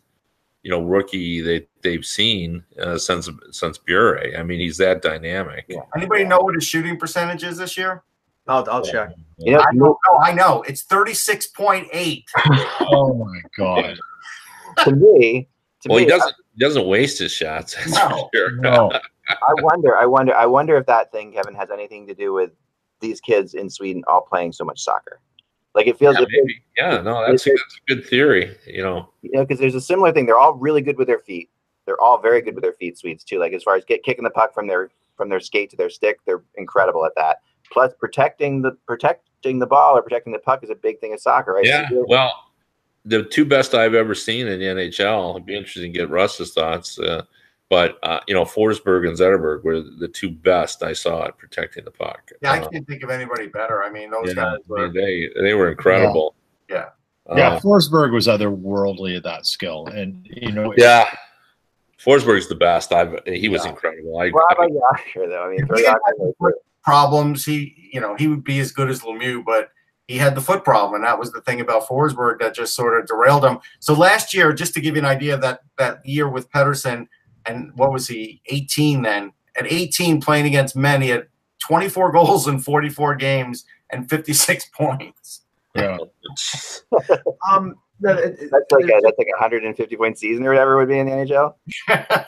[0.62, 4.36] you know, rookie that they've seen uh, since since Bure.
[4.36, 5.66] I mean, he's that dynamic.
[5.68, 5.80] Yeah.
[5.96, 8.02] Anybody know what his shooting percentage is this year?
[8.46, 9.10] I'll, I'll check.
[9.38, 10.62] Yeah, I know, no, I know.
[10.62, 12.24] It's thirty six point eight.
[12.80, 13.98] oh my god
[14.84, 15.48] to me,
[15.82, 17.74] to Well, me, he doesn't he doesn't waste his shots.
[17.74, 18.30] That's for No.
[18.34, 18.50] sure.
[18.56, 18.90] no
[19.30, 22.50] I wonder, I wonder, I wonder if that thing, Kevin, has anything to do with
[23.00, 25.20] these kids in Sweden all playing so much soccer.
[25.78, 26.62] Like it feels, Yeah, it feels maybe.
[26.76, 28.56] yeah, no, that's that's a good theory.
[28.66, 30.26] You know, you know, because there's a similar thing.
[30.26, 31.48] They're all really good with their feet.
[31.86, 33.38] They're all very good with their feet, Swedes too.
[33.38, 35.88] Like as far as get kicking the puck from their from their skate to their
[35.88, 37.36] stick, they're incredible at that.
[37.70, 41.18] Plus, protecting the protecting the ball or protecting the puck is a big thing in
[41.18, 41.64] soccer, right?
[41.64, 41.88] Yeah.
[41.88, 42.32] So Well,
[43.04, 45.30] the two best I've ever seen in the NHL.
[45.36, 46.98] It'd be interesting to get Russ's thoughts.
[46.98, 47.22] Uh,
[47.70, 51.84] but uh, you know, Forsberg and Zetterberg were the two best I saw at protecting
[51.84, 52.30] the puck.
[52.42, 53.82] Yeah, I Uh, can't think of anybody better.
[53.82, 54.88] I mean, those yeah, guys I were.
[54.88, 56.34] mean, they they were incredible.
[56.68, 56.86] Yeah.
[57.36, 61.10] Yeah, Uh, Forsberg was otherworldly at that skill, and you know, yeah.
[62.02, 62.92] Forsberg's the best.
[62.92, 63.70] I've he was Yeah.
[63.72, 64.18] incredible.
[64.18, 65.44] I, Well, I mean, about Jagr, though?
[65.44, 66.58] I mean, he had Jagr in there, too.
[66.84, 67.44] problems.
[67.44, 69.70] He, you know, he would be as good as Lemieux, but
[70.06, 72.98] he had the foot problem, and that was the thing about Forsberg that just sort
[72.98, 73.58] of derailed him.
[73.80, 77.08] So last year, just to give you an idea, that that year with Pettersson,
[77.48, 79.32] and what was he, 18 then?
[79.58, 81.26] At 18, playing against men, he had
[81.66, 85.42] 24 goals in 44 games and 56 points.
[85.74, 85.96] yeah.
[87.50, 90.76] Um, no, it- it- That's like a, that's like a 150 point season or whatever
[90.76, 91.54] would be in the NHL.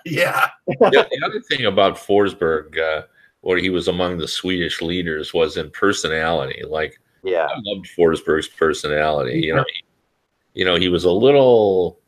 [0.05, 3.03] yeah, the, the other thing about Forsberg, uh,
[3.43, 6.63] where he was among the Swedish leaders, was in personality.
[6.69, 9.41] Like Yeah, I loved Forsberg's personality.
[9.41, 12.00] You know, he, you know, he was a little,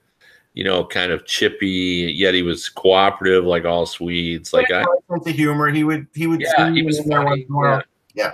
[0.55, 4.53] you know, kind of chippy, yet he was cooperative, like all Swedes.
[4.53, 5.70] Like I, sense of humor.
[5.70, 7.42] He would he would yeah, he was there once funny.
[7.42, 7.82] in a while.
[8.14, 8.32] Yeah.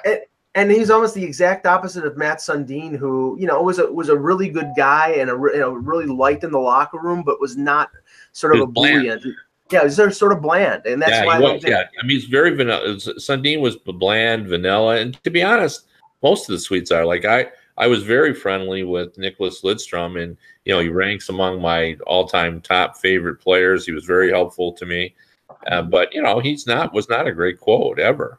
[0.54, 4.08] and he's almost the exact opposite of Mats Sundin, who you know was a was
[4.08, 7.40] a really good guy and a you know really liked in the locker room, but
[7.40, 7.90] was not
[8.32, 8.96] sort of He a bland.
[9.02, 9.08] bully.
[9.10, 9.34] And,
[9.70, 11.38] yeah, he's sort of- bland, and that's yeah, why.
[11.38, 11.84] he I was, think- yeah.
[12.02, 12.96] I mean, he's very vanilla.
[13.20, 15.82] Sundin was bland, vanilla, and to be honest,
[16.22, 17.04] most of the Swedes are.
[17.04, 17.46] Like I,
[17.76, 20.36] I was very friendly with Nicklas Lidstrom, and
[20.68, 23.86] you know, he ranks among my all-time top favorite players.
[23.86, 25.14] He was very helpful to me,
[25.66, 28.38] uh, but you know, he's not was not a great quote ever.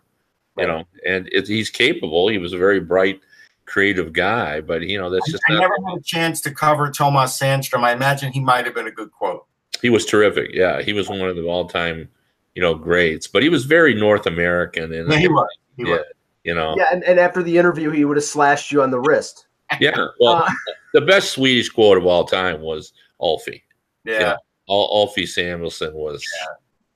[0.56, 2.28] You know, and it, he's capable.
[2.28, 3.22] He was a very bright,
[3.66, 5.60] creative guy, but you know, that's just I not.
[5.62, 7.84] never had a chance to cover Tomas Sandstrom.
[7.84, 9.46] I imagine he might have been a good quote.
[9.82, 10.52] He was terrific.
[10.54, 12.10] Yeah, he was one of the all-time,
[12.54, 13.26] you know, greats.
[13.26, 15.48] But he was very North American, and Yeah, he was.
[15.78, 16.06] He yeah, was.
[16.44, 16.76] you know.
[16.78, 19.48] Yeah, and, and after the interview, he would have slashed you on the wrist.
[19.80, 20.08] Yeah.
[20.20, 20.52] Well, Uh,
[20.94, 23.62] the best Swedish quote of all time was Ulfie.
[24.06, 24.20] Yeah.
[24.20, 24.36] Yeah.
[24.70, 26.24] Ulfie Samuelsson was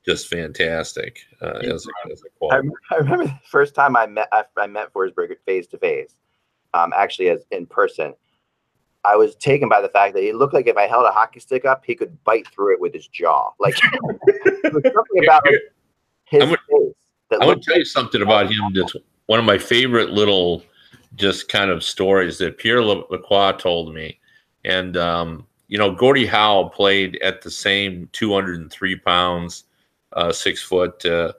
[0.05, 4.27] just fantastic uh, as, a, as a I, I remember the first time I met
[4.31, 6.15] I, I met Forsberg face to face,
[6.73, 8.13] um, actually as in person.
[9.05, 11.39] I was taken by the fact that he looked like if I held a hockey
[11.41, 13.51] stick up, he could bite through it with his jaw.
[13.59, 14.19] Like something
[15.23, 15.55] about like,
[16.25, 16.93] his I'm gonna- face
[17.31, 18.71] I want looked to tell you something about him.
[18.73, 20.63] That's one of my favorite little,
[21.15, 24.19] just kind of stories that Pierre Lacroix told me.
[24.65, 29.65] And um, you know, Gordie Howe played at the same 203 pounds,
[30.13, 31.33] uh, six foot, uh,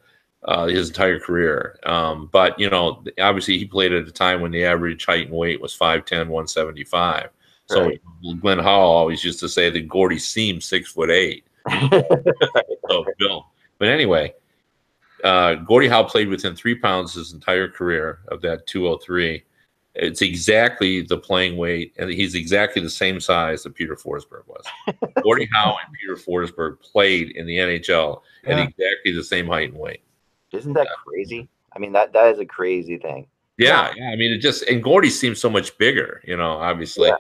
[0.45, 1.79] uh, his entire career.
[1.85, 5.37] Um, but you know, obviously, he played at a time when the average height and
[5.37, 7.31] weight was 5'10", 175.
[7.67, 8.01] So Right.
[8.41, 11.47] Glenn Howe always used to say that Gordie seemed six foot eight.
[11.71, 13.47] so Bill.
[13.79, 14.35] But anyway,
[15.23, 19.43] uh, Gordie Howe played within three pounds his entire career of that 203.
[19.97, 24.65] It's exactly the playing weight, and he's exactly the same size that Peter Forsberg was.
[25.23, 29.79] Gordie Howe and Peter Forsberg played in the NHL at exactly the same height and
[29.79, 30.03] weight.
[30.53, 31.49] Isn't that crazy?
[31.75, 33.27] I mean that that is a crazy thing.
[33.57, 34.11] Yeah, yeah.
[34.11, 36.53] I mean, it just and Gordie seems so much bigger, you know.
[36.53, 37.17] Obviously, Yeah.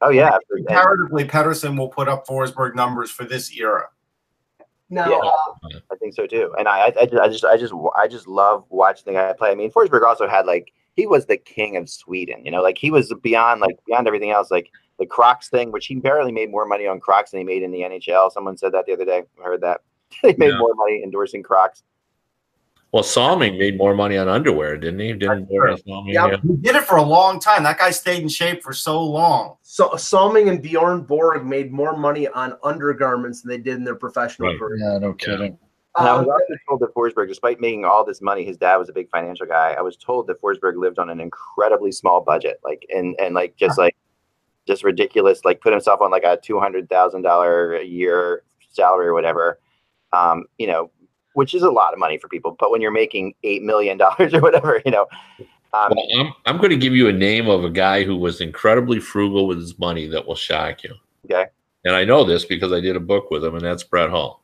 [0.00, 3.88] Oh yeah, and- Comparatively, Pettersson will put up Forsberg numbers for this era.
[4.90, 5.16] No, Yeah.
[5.16, 6.52] uh, I think so too.
[6.58, 9.32] And I, I, I just, I just, I just, I just love watching the guy
[9.32, 9.50] play.
[9.50, 12.44] I mean, Forsberg also had like he was the king of Sweden.
[12.44, 14.50] You know, like he was beyond like beyond everything else.
[14.50, 17.62] Like the Crocs thing, which he barely made more money on Crocs than he made
[17.62, 18.32] in the NHL.
[18.32, 19.22] Someone said that the other day.
[19.40, 19.82] I heard that
[20.22, 20.58] they made Yeah.
[20.58, 21.82] more money endorsing Crocs.
[22.92, 25.12] well, Salming made more money on underwear, didn't he?
[25.12, 25.76] Didn't That's true.
[25.86, 26.14] Salming?
[26.14, 26.28] Yeah.
[26.28, 26.36] yeah.
[26.42, 27.62] He did it for a long time.
[27.64, 29.56] That guy stayed in shape for so long.
[29.62, 33.96] so Salming and Bjorn Borg made more money on undergarments than they did in their
[33.96, 34.58] professional Right.
[34.58, 34.78] career.
[34.78, 35.58] Yeah, no kidding.
[35.98, 38.76] And I was Um, also told that Forsberg, despite making all this money, his dad
[38.76, 39.74] was a big financial guy.
[39.78, 43.56] I was told that Forsberg lived on an incredibly small budget, like and and like
[43.56, 43.96] just like
[44.66, 45.44] just ridiculous.
[45.44, 49.58] Like put himself on like a two hundred thousand dollar a year salary or whatever.
[50.12, 50.90] Um, you know,
[51.34, 52.56] which is a lot of money for people.
[52.58, 55.06] But when you're making eight million dollars or whatever, you know,
[55.72, 58.40] um, Well, I'm, I'm going to give you a name of a guy who was
[58.40, 60.94] incredibly frugal with his money that will shock you.
[61.24, 61.46] Okay.
[61.84, 64.42] And I know this because I did a book with him, and that's Brett Hull.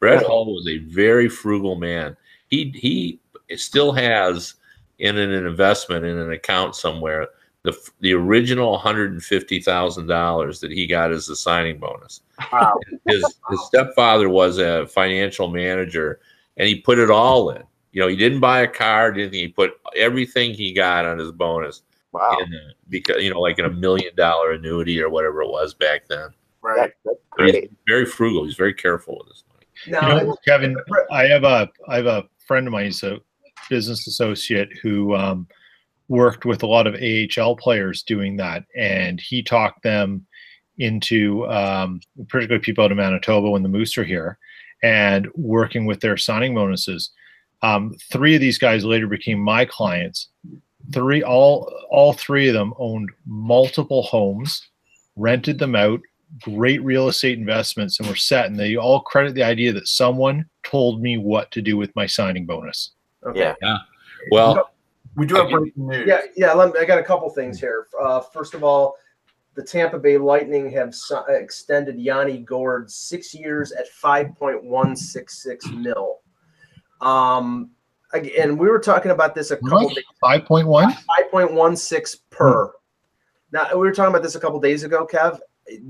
[0.00, 0.26] Brett.
[0.26, 2.16] Hull was a very frugal man.
[2.48, 4.54] He he still has
[4.98, 7.28] in an investment in an account somewhere
[7.62, 12.22] the the original hundred and fifty thousand dollars that he got as a signing bonus.
[12.52, 12.78] Wow.
[13.06, 16.20] His his stepfather was a financial manager,
[16.56, 17.62] and he put it all in.
[17.92, 19.40] You know, he didn't buy a car, didn't he?
[19.40, 21.82] He put everything he got on his bonus
[22.12, 25.50] wow, in a, because you know, like in a million dollar annuity or whatever it
[25.50, 26.28] was back then.
[26.62, 26.76] Right.
[26.76, 28.44] that's, that's But he's very frugal.
[28.44, 29.44] He's very careful with his
[29.86, 30.20] money.
[30.20, 30.76] You know, Kevin,
[31.10, 32.86] I have a I have a friend of mine.
[32.86, 33.20] He's a
[33.68, 35.46] business associate who um,
[36.08, 40.26] worked with a lot of AHL players doing that, and he talked them
[40.78, 44.38] into um, particularly people out of Manitoba when the Moose are here,
[44.82, 47.10] and working with their signing bonuses.
[47.62, 50.28] Um, three of these guys later became my clients.
[50.92, 54.66] Three, all all three of them owned multiple homes,
[55.16, 56.00] rented them out,
[56.42, 58.46] great real estate investments, and were set.
[58.46, 62.06] And they all credit the idea that someone told me what to do with my
[62.06, 62.92] signing bonus.
[63.26, 63.54] Okay.
[63.60, 63.78] Yeah.
[64.30, 64.70] Well,
[65.16, 66.06] We do have breaking news.
[66.06, 66.52] Yeah, yeah.
[66.52, 67.88] Let me, I got a couple things here.
[68.00, 68.96] Uh, first of all,
[69.54, 74.94] the Tampa Bay Lightning have si- extended Yanni Gourde six years at five point one
[74.94, 76.20] six six mil.
[77.00, 77.70] Um,
[78.12, 80.92] again, we were talking about this a couple days Five point one.
[80.92, 82.72] Five point one six per.
[83.52, 85.40] Now we were talking about this a couple days ago, Kev.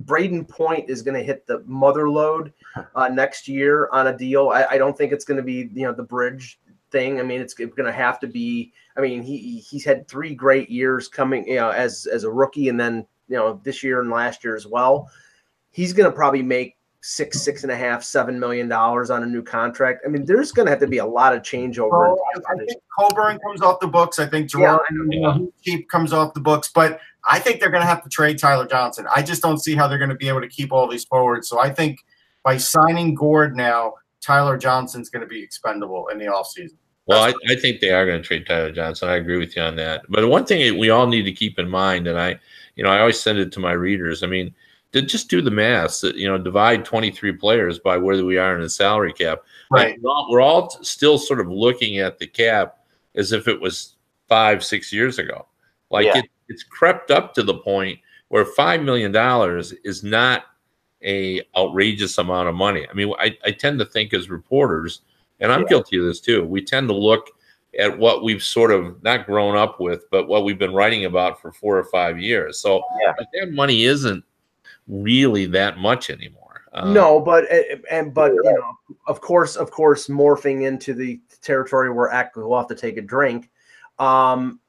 [0.04, 2.52] Brayden Point is going to hit the mother load
[2.94, 4.50] uh, next year on a deal.
[4.50, 6.58] I, I don't think it's going to be you know the bridge
[6.90, 7.20] thing.
[7.20, 8.72] I mean, it's going to have to be.
[8.96, 12.68] I mean, he he's had three great years coming, you know, as as a rookie,
[12.68, 15.10] and then you know this year and last year as well.
[15.72, 19.26] He's going to probably make six, six and a half, seven million dollars on a
[19.26, 20.02] new contract.
[20.04, 21.90] I mean, there's going to have to be a lot of changeover.
[21.90, 24.18] Well, in I think Coburn comes off the books.
[24.18, 25.38] I think Gerard Yeah.
[25.62, 28.66] Cheap comes off the books, but I think they're going to have to trade Tyler
[28.66, 29.06] Johnson.
[29.14, 31.48] I just don't see how they're going to be able to keep all these forwards.
[31.48, 31.98] So I think
[32.42, 36.76] by signing Gourde now, Tyler Johnson's going to be expendable in the offseason.
[37.06, 39.08] Well, I, I think they are going to trade Tyler Johnson.
[39.08, 40.02] I agree with you on that.
[40.08, 42.38] But one thing we all need to keep in mind, and I,
[42.76, 44.22] you know, I always send it to my readers.
[44.22, 44.54] I mean,
[44.92, 46.02] to just do the math.
[46.02, 49.40] You know, divide 23 players by where we are in the salary cap.
[49.70, 50.00] Right.
[50.00, 52.78] We're all, we're all still sort of looking at the cap
[53.14, 53.96] as if it was
[54.28, 55.46] five, six years ago.
[55.90, 56.18] Like Yeah.
[56.18, 57.98] it, it's crept up to the point
[58.28, 60.44] where five million dollars is not
[61.02, 62.86] a outrageous amount of money.
[62.88, 65.00] I mean, I, I tend to think as reporters,
[65.40, 65.68] and I'm Yeah.
[65.68, 66.44] guilty of this too.
[66.44, 67.28] We tend to look
[67.78, 71.40] at what we've sort of not grown up with, but what we've been writing about
[71.40, 72.58] for four or five years.
[72.58, 73.14] So Yeah.
[73.32, 74.24] that money isn't
[74.88, 76.62] really that much anymore.
[76.72, 77.46] Uh, no, but
[77.90, 78.76] and but You're know,
[79.06, 83.02] of course, of course, morphing into the territory where Ack will have to take a
[83.02, 83.50] drink.
[83.98, 84.60] Um,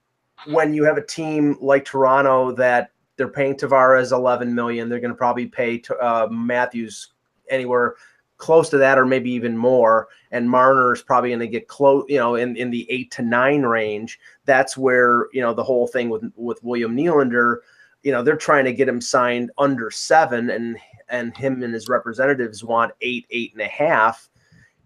[0.46, 5.12] when you have a team like Toronto that they're paying Tavares 11 million, they're going
[5.12, 7.14] to probably pay to, uh, Matthews
[7.50, 7.96] anywhere
[8.42, 10.08] close to that or maybe even more.
[10.32, 13.22] And Marner is probably going to get close, you know, in, in the eight to
[13.22, 14.20] nine range.
[14.46, 17.58] That's where, you know, the whole thing with, with William Nylander,
[18.02, 20.76] you know, they're trying to get him signed under seven and,
[21.10, 24.28] and him and his representatives want eight, eight and a half.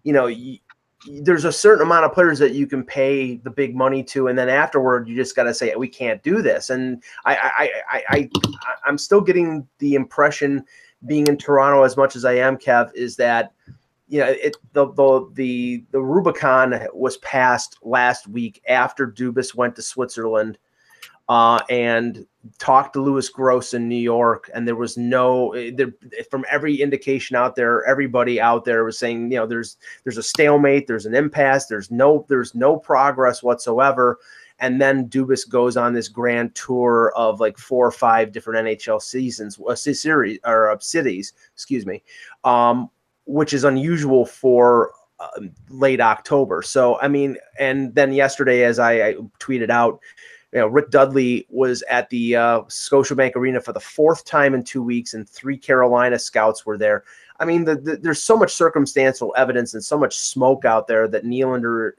[0.02, 0.60] You know, y
[1.08, 4.38] there's a certain amount of players that you can pay the big money to, and
[4.38, 6.70] then afterward, you just got to say we can't do this.
[6.70, 8.30] And I, I, I, I,
[8.84, 10.64] I'm still getting the impression,
[11.06, 13.52] being in Toronto as much as I am, Kev, is that
[14.08, 19.76] you know it the the the, the Rubicon was passed last week after Dubas went
[19.76, 20.58] to Switzerland.
[21.28, 22.24] Uh, and
[22.58, 25.92] talked to Lewis Gross in New York, and there was no there,
[26.30, 30.22] from every indication out there, everybody out there was saying, you know, there's there's a
[30.22, 34.18] stalemate, there's an impasse, there's no there's no progress whatsoever.
[34.58, 39.02] And then Dubas goes on this grand tour of like four or five different NHL
[39.02, 42.02] seasons, uh, series or uh, cities, excuse me,
[42.44, 42.88] um,
[43.26, 46.62] which is unusual for uh, late October.
[46.62, 50.00] So I mean, and then yesterday, as I, I tweeted out,
[50.56, 54.64] you know, Rick Dudley was at the uh, Scotiabank Arena for the fourth time in
[54.64, 57.04] two weeks, and three Carolina scouts were there.
[57.38, 61.08] I mean, the, the, there's so much circumstantial evidence and so much smoke out there
[61.08, 61.90] that Nylander,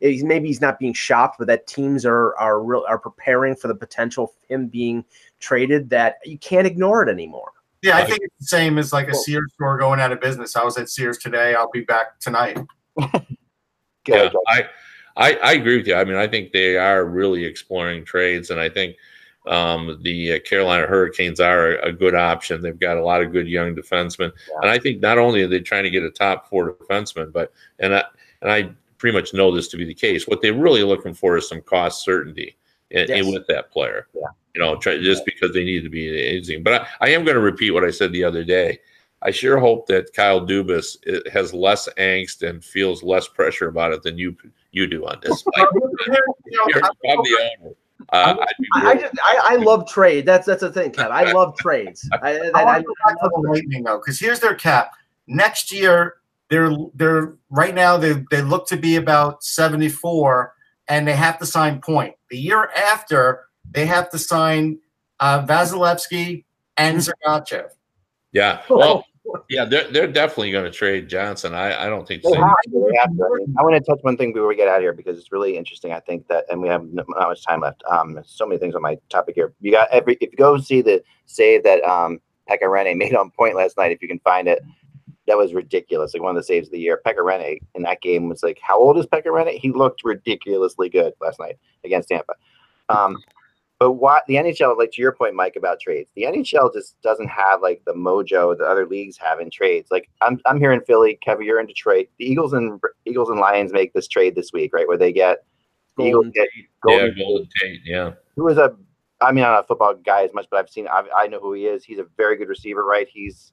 [0.00, 3.66] is, maybe he's not being shopped, but that teams are are real, are preparing for
[3.66, 5.04] the potential of him being
[5.40, 5.90] traded.
[5.90, 7.50] That you can't ignore it anymore.
[7.82, 10.54] Yeah, I think it's the same as like a Sears store going out of business.
[10.54, 11.56] I was at Sears today.
[11.56, 12.60] I'll be back tonight.
[14.06, 14.64] Yeah, I,
[15.16, 15.94] I I agree with you.
[15.94, 18.96] I mean, I think they are really exploring trades, and I think
[19.46, 22.62] um, the uh, Carolina Hurricanes are a, a good option.
[22.62, 24.58] They've got a lot of good young defensemen, Yeah.
[24.62, 27.52] and I think not only are they trying to get a top four defenseman, but
[27.78, 28.04] and I
[28.42, 30.26] and I pretty much know this to be the case.
[30.26, 32.56] What they're really looking for is some cost certainty
[32.90, 34.08] in, in with that player.
[34.14, 34.28] Yeah.
[34.54, 36.62] You know, try, just because they need to be anything.
[36.62, 38.78] But I, I am going to repeat what I said the other day.
[39.24, 43.92] I sure hope that Kyle Dubas uh, has less angst and feels less pressure about
[43.92, 44.36] it than you
[44.72, 45.42] you do on this.
[45.56, 45.80] Like, You
[46.50, 47.74] know, I'm- I'm the owner.
[48.10, 50.26] Uh, I'd be I, I really- just I, I love trade.
[50.26, 51.10] That's that's the thing, Kev.
[51.10, 52.06] I love trades.
[52.22, 54.54] I, I, I I, want to go back to the Lightning though, because here's their
[54.54, 54.92] cap.
[55.26, 56.16] Next year,
[56.50, 60.52] they're they're right now they they look to be about 74,
[60.88, 62.14] and they have to sign Point.
[62.28, 64.80] The year after, they have to sign
[65.20, 66.44] uh, Vasilevsky
[66.76, 67.70] and Sergachev.
[68.32, 68.60] yeah.
[68.68, 69.06] Well,
[69.48, 71.54] Yeah, they're they're definitely going to trade Johnson.
[71.54, 72.22] I, I don't think.
[72.22, 72.42] They St.
[72.42, 73.54] have to, they have to.
[73.58, 75.56] I, want to touch one thing before we get out of here because it's really
[75.56, 75.92] interesting.
[75.92, 77.82] I think that, and we have not much time left.
[77.90, 79.54] Um, so many things on my topic here.
[79.60, 80.14] You got every.
[80.20, 83.92] If you go see the save that um Pekka Rinne made on point last night,
[83.92, 84.62] if you can find it,
[85.26, 86.14] that was ridiculous.
[86.14, 87.00] Like one of the saves of the year.
[87.04, 89.58] Pekka Rinne in that game was like, how old is Pekka Rinne?
[89.58, 92.34] He looked ridiculously good last night against Tampa.
[92.88, 93.22] Um,
[93.84, 97.28] but what the NHL, like to your point, Mike, about trades, the NHL just doesn't
[97.28, 99.90] have like the mojo the other leagues have in trades.
[99.90, 102.08] Like I'm, I'm here in Philly, Kevin, you're in Detroit.
[102.18, 104.88] The Eagles and Eagles and Lions make this trade this week, right?
[104.88, 105.44] Where they get
[105.98, 107.80] the Eagles Golden Yeah, Golden, Golden Tate.
[107.84, 108.74] Yeah, who is a,
[109.20, 111.40] I mean, I'm not a football guy as much, but I've seen, I, I know
[111.40, 111.84] who he is.
[111.84, 113.06] He's a very good receiver, right?
[113.06, 113.52] He's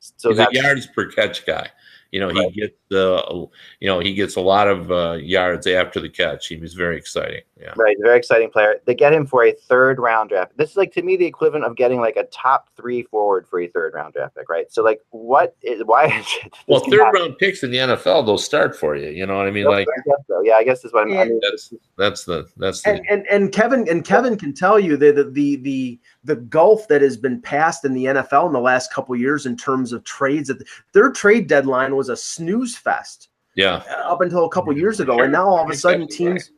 [0.00, 1.68] so he's a yards per catch guy.
[2.10, 2.54] You know, he Right.
[2.54, 3.46] gets uh,
[3.80, 6.46] you know, he gets a lot of uh, yards after the catch.
[6.46, 7.42] He was very exciting.
[7.60, 7.72] Yeah.
[7.76, 8.76] Right, he's a very exciting player.
[8.84, 10.56] They get him for a third round draft.
[10.56, 13.60] This is like to me the equivalent of getting like a top three forward for
[13.60, 14.72] a third round draft pick, right?
[14.72, 16.06] So like, what is why?
[16.18, 16.26] Is
[16.68, 17.20] Well, third happen?
[17.20, 19.10] round picks in the NFL, they'll start for you.
[19.10, 19.64] You know what I mean?
[19.64, 20.42] Yep, Like I guess so.
[20.42, 21.18] Yeah, I guess that's what I'm.
[21.18, 24.78] I mean, that's that's the that's the and, and and Kevin and Kevin can tell
[24.78, 28.52] you that the, the the the gulf that has been passed in the NFL in
[28.52, 30.48] the last couple of years in terms of trades.
[30.48, 30.62] That
[30.92, 33.82] their trade deadline was a snooze fest yeah.
[34.04, 36.52] up until a couple years ago, and now all of a sudden teams,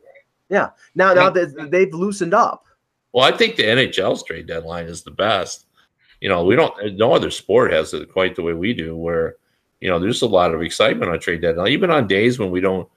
[0.49, 2.65] yeah, now now that they've loosened up.
[3.13, 5.65] Well, I think the NHL's trade deadline is the best.
[6.21, 6.95] You know, we don't.
[6.97, 8.95] No other sport has it quite the way we do.
[8.95, 9.35] Where
[9.81, 11.71] you know, there's a lot of excitement on trade deadline.
[11.71, 12.87] Even on days when we don't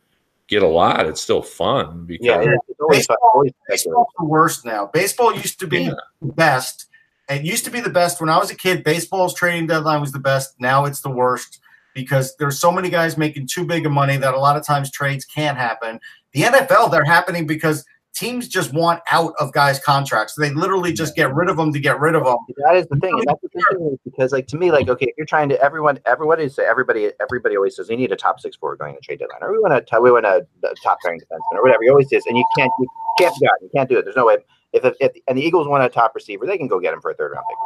[0.47, 4.65] get a lot, it's still fun because yeah, it's always, Baseball- always Baseball's the worst
[4.67, 4.87] now.
[4.93, 5.95] Baseball used to be Yeah.
[6.21, 6.87] the best.
[7.31, 8.85] It used to be the best when I was a kid.
[8.85, 10.61] Baseball's trading deadline was the best.
[10.61, 11.61] Now it's the worst
[11.95, 14.91] because there's so many guys making too big of money that a lot of times
[14.91, 16.01] trades can't happen.
[16.33, 17.85] The NFL, they're happening because
[18.15, 20.35] teams just want out of guys' contracts.
[20.35, 22.37] They literally just get rid of them to get rid of them.
[22.67, 25.27] That is the thing, that's the thing because, like, to me, like, okay, if you're
[25.27, 28.79] trying to everyone, everybody say everybody, everybody always says you need a top six forward
[28.79, 31.59] going to trade deadline, or we want a, we want a, a top pairing defenseman,
[31.59, 31.83] or whatever.
[31.83, 32.87] You always say, and you can't, you
[33.19, 33.59] can't do that.
[33.63, 34.05] You can't do it.
[34.05, 34.39] There's no way.
[34.73, 37.01] If, if, if and the Eagles want a top receiver, they can go get him
[37.01, 37.59] for a third round pick.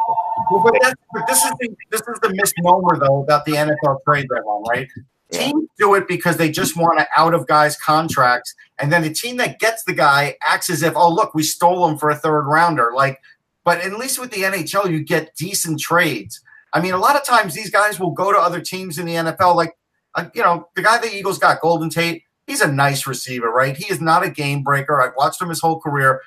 [0.51, 4.03] Well, but, that's, but this is the this is the misnomer though about the NFL
[4.05, 4.89] trade deadline, right?
[5.30, 5.39] Yeah.
[5.41, 9.12] Teams do it because they just want to out of guys' contracts, and then the
[9.12, 12.16] team that gets the guy acts as if, oh look, we stole him for a
[12.16, 12.93] third rounder.
[12.95, 13.20] Like,
[13.64, 16.41] but at least with the NHL, you get decent trades.
[16.72, 19.14] I mean, a lot of times these guys will go to other teams in the
[19.14, 19.55] NFL.
[19.55, 19.76] Like,
[20.14, 22.22] uh, you know, the guy the Eagles got, Golden Tate.
[22.47, 23.76] He's a nice receiver, right?
[23.76, 25.03] He is not a game breaker.
[25.03, 26.22] I've watched him his whole career.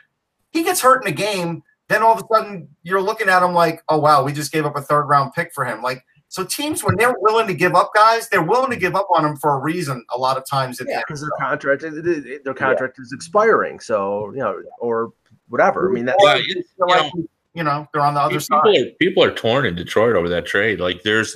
[0.51, 3.53] He gets hurt in a game, then all of a sudden you're looking at him
[3.53, 5.81] like, oh wow, we just gave up a third round pick for him.
[5.81, 9.07] Like so, teams when they're willing to give up guys, they're willing to give up
[9.13, 10.05] on them for a reason.
[10.13, 13.79] A lot of times, in the because their contract their contract is expiring.
[13.81, 15.11] So you know, or
[15.49, 15.89] whatever.
[15.89, 17.11] I mean, that, Yeah, Or it's- you like,
[17.53, 18.77] you know, they're on the other people side.
[18.87, 20.79] are people are torn in Detroit over that trade.
[20.79, 21.35] Like there's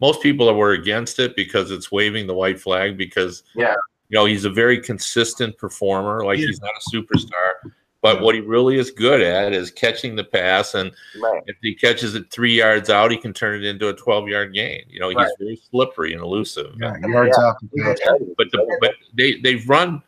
[0.00, 3.74] most people were against it because it's waving the white flag because Yeah.
[4.08, 6.24] you know he's a very consistent performer.
[6.24, 10.24] Like he's not a superstar, but what he really is good at is catching the
[10.24, 11.42] pass, and Right.
[11.46, 14.54] if he catches it three yards out, he can turn it into a twelve yard
[14.54, 14.84] gain.
[14.88, 16.74] You know, he's very slippery and elusive.
[16.80, 17.48] Yeah, yards Yeah.
[17.50, 18.18] after catch.
[18.36, 20.02] but the, but they they've run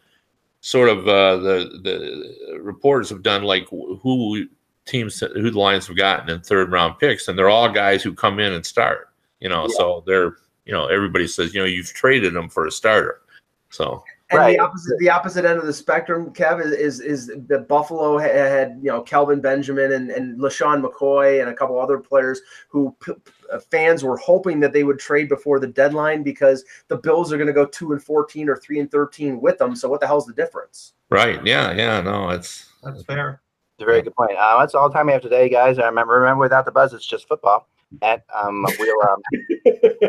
[0.60, 4.46] sort of uh, the the reporters have done like who
[4.86, 8.12] teams who the Lions have gotten in third round picks, and they're all guys who
[8.14, 9.08] come in and start.
[9.40, 9.74] You know, Yeah.
[9.78, 10.36] so they're
[10.66, 13.20] you know everybody says you know you've traded them for a starter.
[13.70, 14.56] So And Right.
[14.56, 18.78] the opposite, the opposite end of the spectrum, Kev, is is, is that Buffalo had
[18.80, 23.12] you know Kelvin Benjamin and and LeSean McCoy and a couple other players who p-
[23.12, 27.32] p- uh, fans were hoping that they would trade before the deadline because the Bills
[27.32, 29.74] are going to go two and fourteen or three and thirteen with them.
[29.74, 30.92] So what the hell's the difference?
[31.10, 33.42] right, yeah, yeah, no, it's That's fair.
[33.74, 34.36] It's a very good point.
[34.38, 35.78] Uh, that's all the time we have today, guys.
[35.80, 37.66] I remember, remember, without the buzz, it's just football.
[38.02, 39.22] And um, we'll um,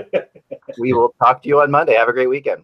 [0.77, 1.93] we will talk to you on Monday.
[1.95, 2.63] Have a great weekend.